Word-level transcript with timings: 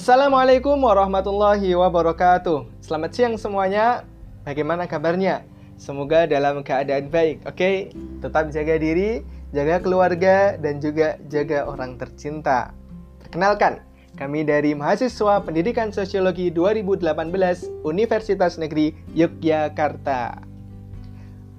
Assalamualaikum 0.00 0.80
warahmatullahi 0.80 1.76
wabarakatuh. 1.76 2.64
Selamat 2.80 3.12
siang 3.12 3.36
semuanya. 3.36 4.08
Bagaimana 4.48 4.88
kabarnya? 4.88 5.44
Semoga 5.76 6.24
dalam 6.24 6.64
keadaan 6.64 7.12
baik. 7.12 7.44
Oke, 7.44 7.92
tetap 8.24 8.48
jaga 8.48 8.80
diri, 8.80 9.20
jaga 9.52 9.76
keluarga, 9.76 10.56
dan 10.56 10.80
juga 10.80 11.20
jaga 11.28 11.68
orang 11.68 12.00
tercinta. 12.00 12.72
Perkenalkan, 13.20 13.84
kami 14.16 14.40
dari 14.40 14.72
mahasiswa 14.72 15.36
Pendidikan 15.44 15.92
Sosiologi 15.92 16.48
2018 16.48 17.84
Universitas 17.84 18.56
Negeri 18.56 18.96
Yogyakarta. 19.12 20.40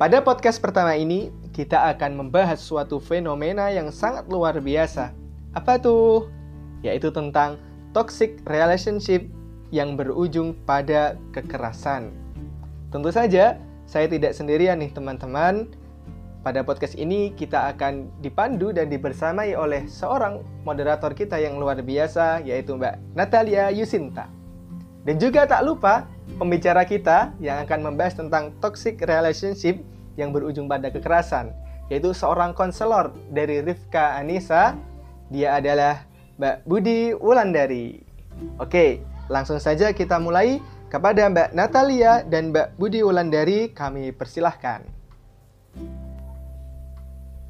Pada 0.02 0.18
podcast 0.26 0.58
pertama 0.58 0.98
ini, 0.98 1.30
kita 1.54 1.94
akan 1.94 2.26
membahas 2.26 2.58
suatu 2.58 2.98
fenomena 2.98 3.70
yang 3.70 3.94
sangat 3.94 4.26
luar 4.34 4.58
biasa. 4.58 5.14
Apa 5.54 5.78
tuh? 5.78 6.26
Yaitu 6.82 7.14
tentang 7.14 7.62
toxic 7.92 8.40
relationship 8.48 9.28
yang 9.72 9.96
berujung 9.96 10.56
pada 10.68 11.16
kekerasan. 11.32 12.12
Tentu 12.92 13.12
saja, 13.12 13.56
saya 13.88 14.08
tidak 14.08 14.36
sendirian 14.36 14.80
nih 14.80 14.92
teman-teman. 14.92 15.68
Pada 16.42 16.66
podcast 16.66 16.98
ini 16.98 17.32
kita 17.38 17.70
akan 17.70 18.10
dipandu 18.20 18.74
dan 18.74 18.90
dibersamai 18.90 19.54
oleh 19.54 19.86
seorang 19.86 20.42
moderator 20.66 21.14
kita 21.14 21.38
yang 21.38 21.62
luar 21.62 21.78
biasa 21.86 22.42
yaitu 22.42 22.74
Mbak 22.74 23.14
Natalia 23.14 23.70
Yusinta. 23.70 24.26
Dan 25.06 25.22
juga 25.22 25.46
tak 25.46 25.62
lupa 25.62 26.10
pembicara 26.42 26.82
kita 26.82 27.34
yang 27.38 27.62
akan 27.62 27.94
membahas 27.94 28.18
tentang 28.18 28.58
toxic 28.58 28.98
relationship 29.06 29.82
yang 30.18 30.34
berujung 30.34 30.66
pada 30.66 30.90
kekerasan, 30.90 31.54
yaitu 31.94 32.10
seorang 32.14 32.58
konselor 32.58 33.14
dari 33.30 33.62
Rifka 33.62 34.18
Anissa. 34.18 34.74
Dia 35.32 35.62
adalah 35.62 36.11
Mbak 36.42 36.66
Budi 36.66 37.14
Wulandari. 37.14 38.02
Oke, 38.58 39.06
langsung 39.30 39.62
saja 39.62 39.94
kita 39.94 40.18
mulai 40.18 40.58
kepada 40.90 41.30
Mbak 41.30 41.54
Natalia 41.54 42.26
dan 42.26 42.50
Mbak 42.50 42.82
Budi 42.82 43.06
Wulandari 43.06 43.70
kami 43.70 44.10
persilahkan. 44.10 44.82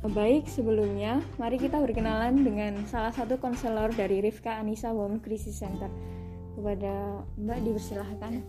Baik, 0.03 0.43
sebelumnya 0.51 1.23
mari 1.39 1.55
kita 1.55 1.79
berkenalan 1.79 2.43
dengan 2.43 2.83
salah 2.83 3.15
satu 3.15 3.39
konselor 3.39 3.95
dari 3.95 4.19
Rifka 4.19 4.59
Anissa 4.59 4.91
Women 4.91 5.23
Crisis 5.23 5.55
Center. 5.55 5.87
Kepada 6.59 7.23
Mbak 7.39 7.59
dipersilahkan. 7.63 8.43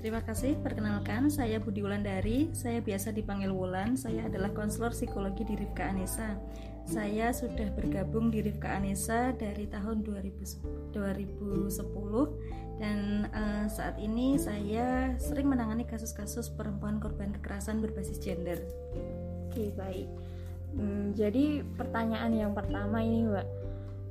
Terima 0.00 0.24
kasih, 0.24 0.56
perkenalkan 0.64 1.28
saya 1.28 1.60
Budi 1.60 1.84
Wulandari, 1.84 2.48
saya 2.56 2.80
biasa 2.80 3.12
dipanggil 3.12 3.52
Wulan, 3.52 4.00
saya 4.00 4.24
adalah 4.24 4.56
konselor 4.56 4.96
psikologi 4.96 5.44
di 5.44 5.52
Rifka 5.52 5.84
Anissa. 5.84 6.40
Saya 6.86 7.30
sudah 7.30 7.70
bergabung 7.72 8.28
di 8.28 8.42
Rifka 8.42 8.76
Anissa 8.76 9.32
dari 9.34 9.70
tahun 9.70 10.02
2010 10.02 10.92
dan 12.82 13.30
uh, 13.30 13.66
saat 13.70 13.96
ini 14.02 14.34
saya 14.34 15.14
sering 15.16 15.46
menangani 15.46 15.86
kasus-kasus 15.86 16.50
perempuan 16.50 16.98
korban 16.98 17.30
kekerasan 17.38 17.78
berbasis 17.78 18.18
gender. 18.18 18.58
Oke, 19.48 19.70
baik. 19.78 20.08
Hmm, 20.72 21.12
jadi 21.12 21.62
pertanyaan 21.76 22.32
yang 22.32 22.52
pertama 22.56 23.04
ini, 23.04 23.28
Mbak, 23.28 23.46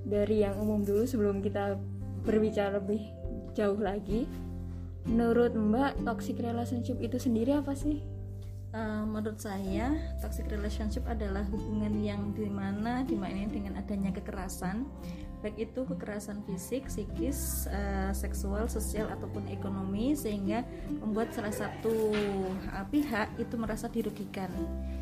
dari 0.05 0.45
yang 0.45 0.55
umum 0.61 0.85
dulu 0.85 1.03
sebelum 1.05 1.41
kita 1.41 1.77
berbicara 2.21 2.77
lebih 2.77 3.01
jauh 3.57 3.77
lagi 3.77 4.29
menurut 5.09 5.57
Mbak 5.57 6.05
toxic 6.05 6.37
relationship 6.37 7.01
itu 7.01 7.17
sendiri 7.17 7.57
apa 7.57 7.73
sih? 7.73 8.05
Uh, 8.71 9.03
menurut 9.03 9.35
saya 9.35 9.91
toxic 10.23 10.47
relationship 10.47 11.03
adalah 11.03 11.43
hubungan 11.51 11.91
yang 11.99 12.31
di 12.31 12.47
mana 12.47 13.03
dimainin 13.03 13.51
dengan 13.51 13.75
adanya 13.75 14.15
kekerasan 14.15 14.87
baik 15.41 15.57
itu 15.57 15.81
kekerasan 15.89 16.45
fisik, 16.45 16.85
psikis, 16.85 17.65
uh, 17.67 18.13
seksual, 18.13 18.69
sosial 18.69 19.09
ataupun 19.09 19.49
ekonomi 19.49 20.13
sehingga 20.13 20.61
membuat 21.01 21.33
salah 21.33 21.51
satu 21.51 22.13
uh, 22.69 22.85
pihak 22.93 23.33
itu 23.41 23.57
merasa 23.57 23.89
dirugikan. 23.89 24.53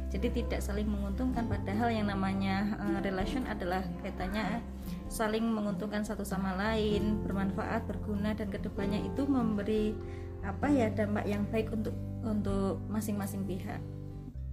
Jadi 0.09 0.41
tidak 0.41 0.65
saling 0.65 0.89
menguntungkan 0.89 1.45
padahal 1.45 1.93
yang 1.93 2.07
namanya 2.09 2.79
uh, 2.79 2.99
relation 3.03 3.45
adalah 3.45 3.83
kaitannya 4.01 4.63
saling 5.11 5.43
menguntungkan 5.43 6.01
satu 6.07 6.23
sama 6.23 6.55
lain, 6.55 7.19
bermanfaat, 7.21 7.85
berguna 7.85 8.33
dan 8.33 8.47
ke 8.49 8.57
depannya 8.63 9.03
itu 9.05 9.27
memberi 9.27 9.93
apa 10.39 10.71
ya 10.71 10.87
dampak 10.87 11.27
yang 11.27 11.43
baik 11.51 11.67
untuk 11.75 11.91
untuk 12.23 12.83
masing-masing 12.91 13.47
pihak. 13.47 13.81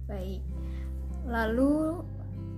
Baik. 0.07 0.41
Lalu 1.27 2.03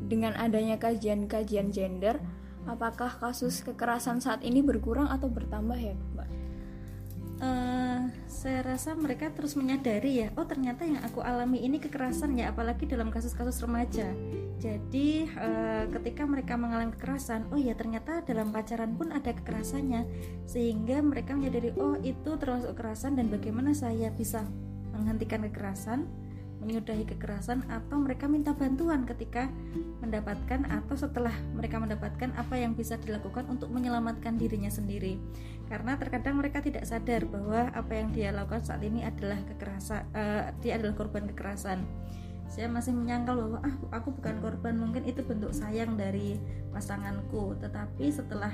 dengan 0.06 0.38
adanya 0.38 0.80
kajian-kajian 0.80 1.74
gender 1.74 2.22
apakah 2.70 3.10
kasus 3.18 3.66
kekerasan 3.66 4.20
saat 4.20 4.46
ini 4.46 4.62
berkurang 4.62 5.08
atau 5.08 5.28
bertambah 5.28 5.78
ya 5.80 5.96
Mbak? 5.96 6.30
Uh, 7.40 8.12
saya 8.28 8.60
rasa 8.68 9.00
mereka 9.00 9.32
terus 9.32 9.56
menyadari 9.56 10.28
ya, 10.28 10.28
oh 10.36 10.44
ternyata 10.44 10.84
yang 10.84 11.00
aku 11.08 11.24
alami 11.24 11.64
ini 11.64 11.80
kekerasan 11.80 12.36
ya, 12.36 12.52
apalagi 12.52 12.84
dalam 12.84 13.08
kasus-kasus 13.16 13.64
remaja. 13.64 14.12
Jadi 14.60 15.24
uh, 15.40 15.88
ketika 15.88 16.28
mereka 16.28 16.60
mengalami 16.60 16.92
kekerasan, 17.00 17.48
oh 17.56 17.60
ya 17.60 17.80
ternyata 17.80 18.28
dalam 18.28 18.52
pacaran 18.52 18.92
pun 19.00 19.16
ada 19.16 19.32
kekerasannya, 19.32 20.04
sehingga 20.52 21.00
mereka 21.00 21.32
menyadari 21.32 21.72
oh 21.80 21.96
itu 22.04 22.36
termasuk 22.36 22.76
kekerasan 22.76 23.16
dan 23.16 23.32
bagaimana 23.32 23.72
saya 23.72 24.12
bisa 24.12 24.44
menghentikan 25.00 25.48
kekerasan 25.48 26.06
menyudahi 26.60 27.08
kekerasan 27.08 27.64
atau 27.72 27.98
mereka 28.04 28.28
minta 28.28 28.52
bantuan 28.52 29.08
ketika 29.08 29.48
mendapatkan 30.04 30.68
atau 30.68 30.96
setelah 30.96 31.32
mereka 31.56 31.80
mendapatkan 31.80 32.36
apa 32.36 32.56
yang 32.60 32.76
bisa 32.76 33.00
dilakukan 33.00 33.48
untuk 33.48 33.72
menyelamatkan 33.72 34.36
dirinya 34.36 34.68
sendiri. 34.68 35.16
Karena 35.72 35.96
terkadang 35.96 36.36
mereka 36.36 36.60
tidak 36.60 36.84
sadar 36.84 37.24
bahwa 37.26 37.72
apa 37.72 37.92
yang 37.96 38.12
dia 38.12 38.36
lakukan 38.36 38.64
saat 38.64 38.84
ini 38.84 39.08
adalah 39.08 39.40
kekerasan 39.48 40.04
uh, 40.12 40.52
dia 40.60 40.76
adalah 40.76 40.94
korban 41.00 41.32
kekerasan. 41.32 41.80
Saya 42.50 42.66
masih 42.66 42.92
menyangkal 42.98 43.38
bahwa 43.40 43.60
ah 43.62 43.76
aku 44.02 44.10
bukan 44.20 44.42
korban 44.42 44.76
mungkin 44.76 45.06
itu 45.06 45.24
bentuk 45.24 45.56
sayang 45.56 45.96
dari 45.96 46.36
pasanganku. 46.76 47.56
Tetapi 47.62 48.10
setelah 48.10 48.52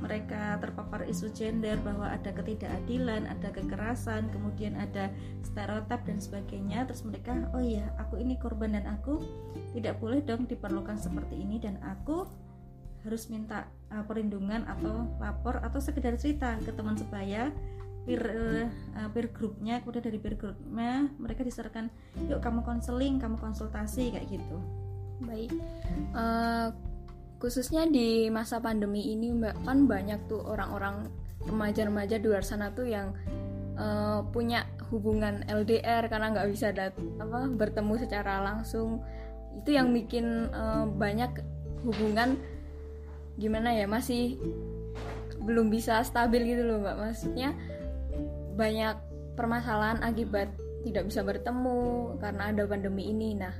mereka 0.00 0.60
terpapar 0.60 1.08
isu 1.08 1.32
gender 1.32 1.80
bahwa 1.80 2.12
ada 2.12 2.30
ketidakadilan, 2.32 3.24
ada 3.26 3.48
kekerasan, 3.52 4.28
kemudian 4.30 4.76
ada 4.76 5.08
stereotip 5.42 6.04
dan 6.04 6.18
sebagainya. 6.20 6.84
Terus 6.84 7.02
mereka, 7.06 7.32
oh 7.56 7.62
iya, 7.62 7.88
aku 7.96 8.20
ini 8.20 8.36
korban 8.36 8.76
dan 8.76 8.84
aku 8.86 9.24
tidak 9.72 9.96
boleh 10.00 10.20
dong 10.24 10.44
diperlukan 10.44 11.00
seperti 11.00 11.40
ini 11.40 11.56
dan 11.56 11.80
aku 11.80 12.28
harus 13.06 13.30
minta 13.30 13.70
uh, 13.94 14.02
perlindungan 14.02 14.66
atau 14.66 15.06
lapor 15.22 15.62
atau 15.62 15.78
sekedar 15.78 16.18
cerita 16.18 16.58
ke 16.58 16.74
teman 16.74 16.98
sebaya 16.98 17.54
peer 18.02 18.22
uh, 18.98 19.08
peer 19.14 19.30
groupnya. 19.30 19.78
Kemudian 19.82 20.04
dari 20.10 20.18
peer 20.18 20.34
groupnya 20.34 21.06
mereka 21.18 21.46
disarankan 21.46 21.86
yuk 22.26 22.42
kamu 22.42 22.66
konseling 22.66 23.22
kamu 23.22 23.38
konsultasi 23.38 24.10
kayak 24.10 24.26
gitu. 24.26 24.58
Baik. 25.22 25.54
Uh, 26.12 26.74
khususnya 27.36 27.84
di 27.88 28.32
masa 28.32 28.58
pandemi 28.58 29.12
ini 29.12 29.32
mbak 29.32 29.68
kan 29.68 29.84
banyak 29.84 30.24
tuh 30.28 30.40
orang-orang 30.40 31.12
remaja-remaja 31.46 32.18
di 32.18 32.26
luar 32.26 32.42
sana 32.42 32.72
tuh 32.72 32.88
yang 32.88 33.14
uh, 33.76 34.24
punya 34.32 34.66
hubungan 34.90 35.44
LDR 35.46 36.06
karena 36.08 36.32
nggak 36.32 36.48
bisa 36.50 36.72
dat 36.72 36.94
apa 37.20 37.50
bertemu 37.50 37.94
secara 38.00 38.42
langsung. 38.42 39.02
Itu 39.62 39.72
yang 39.72 39.92
bikin 39.92 40.50
uh, 40.52 40.84
banyak 40.88 41.42
hubungan 41.86 42.40
gimana 43.36 43.76
ya 43.76 43.84
masih 43.84 44.40
belum 45.44 45.68
bisa 45.68 46.02
stabil 46.02 46.56
gitu 46.56 46.66
loh 46.66 46.82
mbak. 46.82 46.96
Maksudnya 46.98 47.54
banyak 48.56 48.96
permasalahan 49.36 50.00
akibat 50.00 50.48
tidak 50.82 51.10
bisa 51.10 51.20
bertemu 51.20 52.16
karena 52.18 52.50
ada 52.54 52.62
pandemi 52.64 53.12
ini. 53.12 53.36
Nah 53.36 53.54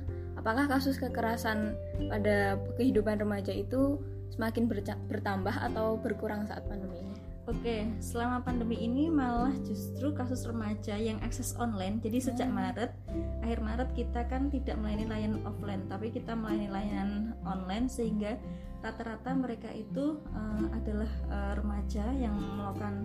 apakah 0.47 0.79
kasus 0.79 0.95
kekerasan 0.95 1.75
pada 2.07 2.55
kehidupan 2.79 3.19
remaja 3.19 3.51
itu 3.51 3.99
semakin 4.31 4.71
bertambah 5.11 5.51
atau 5.51 5.99
berkurang 5.99 6.47
saat 6.47 6.63
pandemi 6.71 7.03
ini? 7.03 7.19
Oke, 7.51 7.83
selama 7.99 8.39
pandemi 8.47 8.79
ini 8.79 9.11
malah 9.11 9.51
justru 9.67 10.15
kasus 10.15 10.47
remaja 10.47 10.95
yang 10.95 11.19
akses 11.19 11.51
online. 11.59 11.99
Jadi 11.99 12.31
sejak 12.31 12.47
hmm. 12.47 12.55
Maret, 12.63 12.91
akhir 13.43 13.59
Maret 13.59 13.89
kita 13.91 14.23
kan 14.31 14.47
tidak 14.47 14.79
melayani 14.79 15.11
layanan 15.11 15.43
offline, 15.43 15.83
tapi 15.91 16.15
kita 16.15 16.31
melayani 16.31 16.71
layanan 16.71 17.35
online 17.43 17.91
sehingga 17.91 18.39
rata-rata 18.79 19.35
mereka 19.35 19.67
itu 19.75 20.15
uh, 20.31 20.63
adalah 20.71 21.11
uh, 21.27 21.53
remaja 21.59 22.07
yang 22.15 22.39
melakukan 22.39 23.03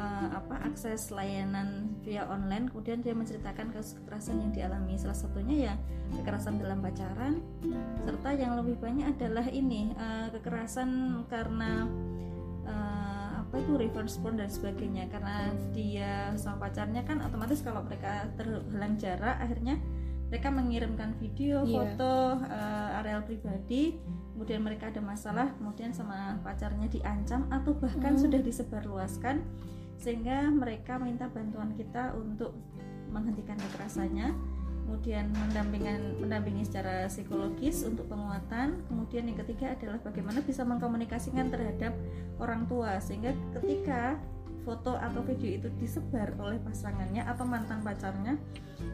uh, 0.00 0.28
apa 0.32 0.64
akses 0.64 1.12
layanan 1.12 1.92
via 2.00 2.24
online. 2.24 2.72
Kemudian 2.72 3.04
dia 3.04 3.12
menceritakan 3.12 3.70
kasus 3.70 4.00
kekerasan 4.00 4.40
yang 4.40 4.50
dialami. 4.50 4.96
Salah 4.96 5.14
satunya 5.14 5.56
ya 5.70 5.74
kekerasan 6.16 6.56
dalam 6.56 6.80
pacaran. 6.80 7.44
Serta 8.08 8.32
yang 8.32 8.56
lebih 8.56 8.80
banyak 8.80 9.12
adalah 9.12 9.44
ini 9.52 9.92
uh, 9.94 10.32
kekerasan 10.32 11.22
karena 11.28 11.84
uh, 12.64 13.44
apa 13.44 13.54
itu 13.60 13.76
reverse 13.76 14.16
porn 14.18 14.40
dan 14.40 14.48
sebagainya. 14.48 15.06
Karena 15.12 15.52
dia 15.76 16.32
sama 16.40 16.66
pacarnya 16.66 17.04
kan 17.04 17.20
otomatis 17.20 17.60
kalau 17.60 17.84
mereka 17.84 18.26
terhalang 18.40 18.96
jarak 18.96 19.36
akhirnya 19.36 19.76
mereka 20.30 20.46
mengirimkan 20.54 21.10
video, 21.18 21.66
Iya. 21.66 21.98
foto, 21.98 22.38
uh, 22.46 22.98
areal 23.02 23.26
pribadi, 23.26 23.98
kemudian 24.30 24.62
mereka 24.62 24.86
ada 24.86 25.02
masalah, 25.02 25.50
kemudian 25.58 25.90
sama 25.90 26.38
pacarnya 26.46 26.86
diancam 26.86 27.50
atau 27.50 27.74
bahkan 27.74 28.14
Hmm. 28.14 28.22
sudah 28.22 28.38
disebarluaskan 28.38 29.42
sehingga 30.00 30.48
mereka 30.48 30.96
minta 30.96 31.28
bantuan 31.28 31.76
kita 31.76 32.16
untuk 32.16 32.56
menghentikan 33.12 33.60
kekerasannya 33.60 34.32
kemudian 34.90 35.30
mendampingan 35.30 36.18
mendampingi 36.18 36.66
secara 36.66 37.06
psikologis 37.06 37.86
untuk 37.86 38.10
penguatan. 38.10 38.82
Kemudian 38.90 39.30
yang 39.30 39.38
ketiga 39.38 39.78
adalah 39.78 40.02
bagaimana 40.02 40.42
bisa 40.42 40.66
mengkomunikasikan 40.66 41.46
terhadap 41.46 41.94
orang 42.42 42.66
tua 42.66 42.98
sehingga 42.98 43.30
ketika 43.54 44.18
foto 44.66 44.98
atau 44.98 45.22
video 45.22 45.62
itu 45.62 45.70
disebar 45.78 46.34
oleh 46.42 46.58
pasangannya 46.66 47.22
atau 47.22 47.46
mantan 47.46 47.86
pacarnya 47.86 48.34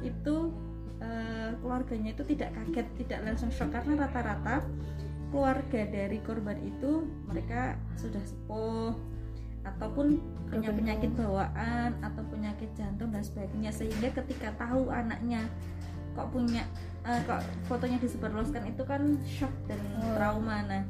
itu 0.04 0.52
eh, 1.00 1.56
keluarganya 1.64 2.12
itu 2.12 2.28
tidak 2.28 2.52
kaget 2.52 2.86
tidak 3.00 3.32
langsung 3.32 3.48
shock. 3.48 3.72
Karena 3.72 4.04
rata-rata 4.04 4.68
keluarga 5.32 5.80
dari 5.88 6.20
korban 6.20 6.60
itu 6.60 7.08
mereka 7.24 7.80
sudah 7.96 8.20
sepuh 8.20 9.15
ataupun 9.66 10.22
punya 10.46 10.70
penyakit 10.70 11.10
bawaan 11.18 11.90
atau 11.98 12.22
penyakit 12.30 12.70
jantung 12.78 13.10
dan 13.10 13.26
sebagainya 13.26 13.74
sehingga 13.74 14.14
ketika 14.14 14.54
tahu 14.54 14.94
anaknya 14.94 15.42
kok 16.14 16.32
punya 16.32 16.64
eh, 17.04 17.20
kok 17.26 17.42
fotonya 17.68 17.98
disebarluaskan 18.00 18.72
itu 18.72 18.82
kan 18.86 19.02
shock 19.26 19.52
dan 19.66 19.78
Oh. 20.00 20.14
trauma. 20.14 20.62
Nah 20.64 20.82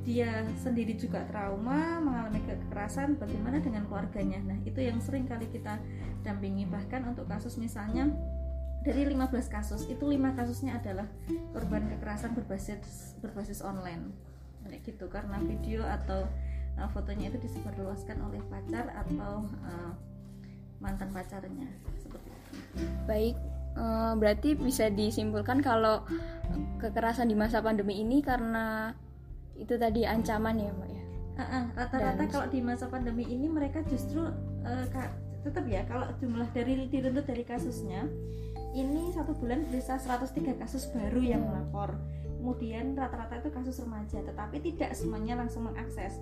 dia 0.00 0.42
sendiri 0.56 0.96
juga 0.96 1.22
trauma 1.28 2.00
mengalami 2.00 2.40
kekerasan 2.48 3.20
bagaimana 3.20 3.60
dengan 3.60 3.84
keluarganya? 3.84 4.40
Nah 4.42 4.58
itu 4.64 4.80
yang 4.80 4.98
sering 4.98 5.28
kali 5.28 5.46
kita 5.52 5.76
dampingi. 6.24 6.64
Bahkan 6.66 7.04
untuk 7.04 7.28
kasus 7.28 7.60
misalnya 7.60 8.08
dari 8.80 9.04
15 9.04 9.52
kasus 9.52 9.84
itu 9.92 10.08
lima 10.08 10.32
kasusnya 10.32 10.80
adalah 10.80 11.04
korban 11.52 11.84
kekerasan 11.94 12.32
berbasis 12.32 13.14
berbasis 13.20 13.60
online. 13.60 14.10
Kayak 14.64 14.82
gitu 14.88 15.06
karena 15.12 15.36
video 15.44 15.84
atau 15.84 16.24
uh, 16.80 16.90
fotonya 16.90 17.28
itu 17.28 17.38
disebarluaskan 17.44 18.16
oleh 18.24 18.40
pacar 18.48 18.88
atau 18.96 19.44
uh, 19.68 19.92
mantan 20.80 21.12
pacarnya 21.12 21.68
seperti 22.00 22.28
itu. 22.32 22.50
Baik, 23.04 23.36
eh, 23.76 24.12
berarti 24.16 24.56
bisa 24.56 24.88
disimpulkan 24.88 25.60
kalau 25.60 26.00
kekerasan 26.80 27.28
di 27.28 27.36
masa 27.36 27.60
pandemi 27.60 28.00
ini 28.00 28.24
karena 28.24 28.96
itu 29.60 29.76
tadi 29.76 30.08
ancaman 30.08 30.56
ya, 30.56 30.72
Mbak 30.72 30.88
ya. 30.88 31.02
Ah, 31.36 31.64
rata-rata 31.76 32.24
Dan- 32.24 32.32
kalau 32.32 32.46
di 32.48 32.60
masa 32.64 32.88
pandemi 32.88 33.28
ini 33.28 33.48
mereka 33.48 33.84
justru 33.84 34.24
uh, 34.64 34.84
ka- 34.88 35.12
tetap 35.40 35.64
ya 35.68 35.84
kalau 35.88 36.08
jumlah 36.20 36.48
dari 36.52 36.84
diruntut 36.88 37.24
dari 37.24 37.44
kasusnya 37.48 38.04
ini 38.76 39.08
satu 39.16 39.32
bulan 39.40 39.64
bisa 39.72 39.96
103 39.96 40.60
kasus 40.60 40.92
baru 40.92 41.20
yang 41.24 41.42
melapor 41.48 41.96
kemudian 42.40 42.92
rata-rata 42.92 43.40
itu 43.40 43.48
kasus 43.56 43.80
remaja 43.80 44.20
tetapi 44.20 44.60
tidak 44.60 44.92
semuanya 44.92 45.40
langsung 45.40 45.64
mengakses 45.64 46.20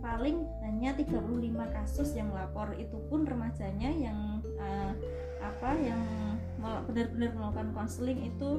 paling 0.00 0.44
hanya 0.64 0.94
35 0.96 1.16
kasus 1.72 2.14
yang 2.14 2.30
melapor 2.32 2.74
itu 2.76 2.96
pun 3.08 3.24
remajanya 3.24 3.90
yang 3.90 4.40
uh, 4.60 4.92
apa 5.40 5.70
yang 5.78 6.02
benar-benar 6.86 7.30
melakukan 7.36 7.70
konseling 7.76 8.26
itu 8.26 8.58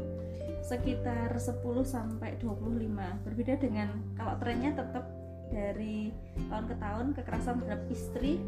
sekitar 0.64 1.32
10 1.36 1.60
sampai 1.84 2.40
25 2.40 3.26
berbeda 3.28 3.60
dengan 3.60 4.00
kalau 4.16 4.40
trennya 4.40 4.76
tetap 4.76 5.04
dari 5.48 6.12
tahun 6.52 6.66
ke 6.68 6.76
tahun 6.80 7.06
kekerasan 7.16 7.56
terhadap 7.64 7.82
istri 7.88 8.40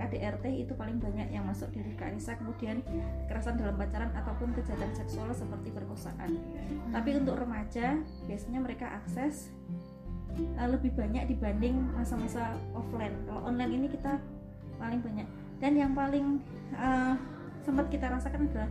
KDRT 0.00 0.64
itu 0.64 0.72
paling 0.72 0.96
banyak 0.96 1.28
yang 1.28 1.44
masuk 1.44 1.68
dari 1.76 1.92
Kanisa 1.92 2.32
kemudian 2.40 2.80
kekerasan 3.28 3.60
dalam 3.60 3.76
pacaran 3.76 4.08
ataupun 4.16 4.56
kejahatan 4.56 4.96
seksual 4.96 5.28
seperti 5.36 5.68
perkosaan. 5.68 6.40
Tapi 6.88 7.20
untuk 7.20 7.36
remaja 7.36 8.00
biasanya 8.24 8.64
mereka 8.64 8.88
akses 8.96 9.52
uh, 10.58 10.68
lebih 10.70 10.92
banyak 10.94 11.30
dibanding 11.30 11.76
masa-masa 11.94 12.54
offline. 12.74 13.14
Kalau 13.26 13.46
online 13.46 13.72
ini 13.76 13.86
kita 13.90 14.18
paling 14.80 15.00
banyak. 15.04 15.26
Dan 15.60 15.72
yang 15.76 15.92
paling 15.92 16.40
uh, 16.74 17.14
sempat 17.62 17.92
kita 17.92 18.08
rasakan 18.08 18.48
adalah 18.48 18.70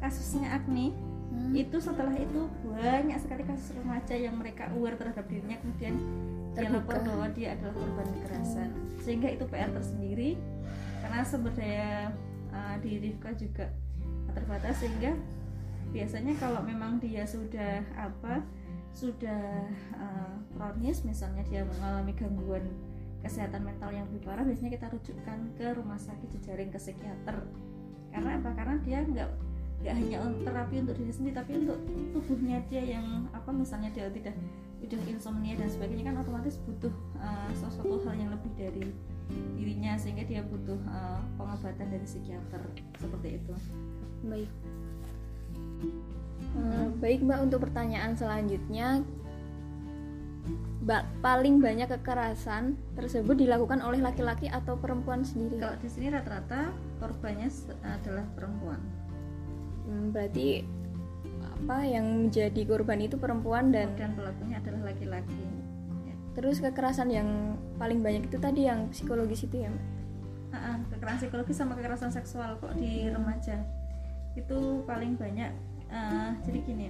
kasusnya 0.00 0.52
Agni. 0.52 0.92
Hmm. 1.26 1.52
itu 1.52 1.76
setelah 1.82 2.14
itu 2.14 2.46
banyak 2.64 3.18
sekali 3.18 3.42
kasus 3.42 3.74
remaja 3.74 4.14
yang 4.14 4.38
mereka 4.38 4.70
aware 4.72 4.94
terhadap 4.94 5.26
dirinya 5.26 5.58
kemudian 5.58 5.98
dia 6.54 6.70
lapor 6.70 6.96
bahwa 7.02 7.26
dia 7.34 7.58
adalah 7.58 7.74
korban 7.76 8.08
kekerasan. 8.14 8.70
Sehingga 9.02 9.28
itu 9.34 9.44
PR 9.50 9.68
tersendiri 9.74 10.38
karena 11.02 11.26
sumber 11.26 11.52
daya 11.58 12.14
uh, 12.54 12.78
di 12.80 13.02
Rifka 13.02 13.34
juga 13.36 13.68
terbatas. 14.32 14.80
Sehingga 14.80 15.12
biasanya 15.90 16.32
kalau 16.40 16.62
memang 16.64 17.02
dia 17.02 17.28
sudah 17.28 17.84
apa 17.98 18.40
sudah 18.96 19.68
uh, 20.00 20.32
misalnya 21.04 21.44
dia 21.44 21.62
mengalami 21.68 22.16
gangguan 22.16 22.64
kesehatan 23.20 23.68
mental 23.68 23.92
yang 23.92 24.08
lebih 24.08 24.24
parah 24.24 24.40
biasanya 24.46 24.80
kita 24.80 24.86
rujukkan 24.88 25.38
ke 25.60 25.66
rumah 25.76 26.00
sakit 26.00 26.28
jejaring 26.40 26.72
ke 26.72 26.80
psikiater. 26.80 27.44
Karena 28.08 28.40
apa? 28.40 28.50
Karena 28.56 28.76
dia 28.80 29.04
nggak 29.04 29.30
nggak 29.76 29.92
hanya 29.92 30.18
terapi 30.40 30.80
untuk 30.80 30.96
diri 30.96 31.12
sendiri 31.12 31.34
tapi 31.36 31.52
untuk 31.60 31.78
tubuhnya 32.16 32.64
dia 32.72 32.96
yang 32.96 33.28
apa 33.36 33.52
misalnya 33.52 33.92
dia 33.92 34.08
tidak 34.08 34.32
udah 34.80 35.00
insomnia 35.04 35.52
dan 35.52 35.68
sebagainya 35.68 36.04
kan 36.08 36.16
otomatis 36.24 36.56
butuh 36.64 36.94
uh, 37.20 37.50
sesuatu 37.52 38.00
hal 38.08 38.16
yang 38.16 38.32
lebih 38.32 38.52
dari 38.56 38.88
dirinya 39.58 39.98
sehingga 39.98 40.24
dia 40.24 40.40
butuh 40.46 40.78
uh, 40.88 41.20
pengobatan 41.36 41.86
dari 41.92 42.06
psikiater. 42.06 42.62
Seperti 42.96 43.28
itu. 43.42 43.54
Baik. 44.24 44.50
Eh, 46.56 46.86
baik 46.98 47.20
Mbak 47.20 47.38
untuk 47.44 47.68
pertanyaan 47.68 48.16
selanjutnya 48.16 49.04
Mbak, 50.86 51.02
paling 51.18 51.58
banyak 51.58 51.90
kekerasan 51.90 52.78
tersebut 52.94 53.34
dilakukan 53.34 53.82
oleh 53.82 53.98
laki-laki 53.98 54.46
atau 54.46 54.78
perempuan 54.78 55.26
sendiri? 55.26 55.58
kalau 55.58 55.74
di 55.82 55.88
sini 55.90 56.08
rata-rata 56.08 56.70
korbannya 57.02 57.50
adalah 57.82 58.24
perempuan 58.32 58.80
Hmm, 59.86 60.10
berarti 60.10 60.66
apa 61.46 61.86
yang 61.86 62.26
menjadi 62.26 62.62
korban 62.66 62.98
itu 62.98 63.14
perempuan 63.14 63.70
dan 63.70 63.94
dan 63.94 64.18
pelakunya 64.18 64.58
adalah 64.58 64.90
laki-laki 64.90 65.42
Ya. 66.02 66.14
terus 66.34 66.58
kekerasan 66.58 67.10
yang 67.10 67.28
paling 67.76 68.02
banyak 68.02 68.26
itu 68.26 68.38
tadi 68.38 68.66
yang 68.66 68.90
psikologis 68.90 69.46
itu 69.46 69.62
ya 69.62 69.70
Mbak? 69.70 69.84
Ah, 70.50 70.58
ah, 70.58 70.76
kekerasan 70.90 71.18
psikologis 71.22 71.56
sama 71.58 71.74
kekerasan 71.74 72.10
seksual 72.10 72.58
kok 72.58 72.74
di 72.78 73.10
remaja 73.10 73.58
itu 74.34 74.58
paling 74.86 75.18
banyak 75.18 75.50
eh, 75.90 76.30
jadi 76.44 76.58
gini 76.62 76.86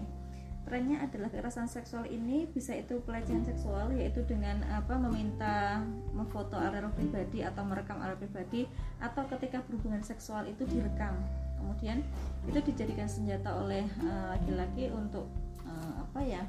trennya 0.67 0.99
adalah 1.07 1.31
kekerasan 1.31 1.71
seksual 1.71 2.11
ini 2.11 2.51
bisa 2.51 2.75
itu 2.75 2.99
pelecehan 3.07 3.47
seksual 3.47 3.95
yaitu 3.95 4.27
dengan 4.27 4.67
apa 4.67 4.99
meminta 4.99 5.79
memfoto 6.11 6.59
area 6.59 6.91
pribadi 6.91 7.47
atau 7.47 7.63
merekam 7.63 8.03
area 8.03 8.19
pribadi 8.19 8.67
atau 8.99 9.23
ketika 9.31 9.63
berhubungan 9.63 10.03
seksual 10.03 10.43
itu 10.51 10.67
direkam. 10.67 11.15
Kemudian 11.57 12.03
itu 12.51 12.59
dijadikan 12.67 13.07
senjata 13.07 13.55
oleh 13.63 13.87
eh, 13.87 14.25
laki-laki 14.35 14.91
untuk 14.91 15.31
eh, 15.63 15.93
apa 16.03 16.21
ya 16.27 16.43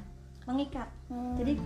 mengikat. 0.50 0.90
Jadi 1.38 1.60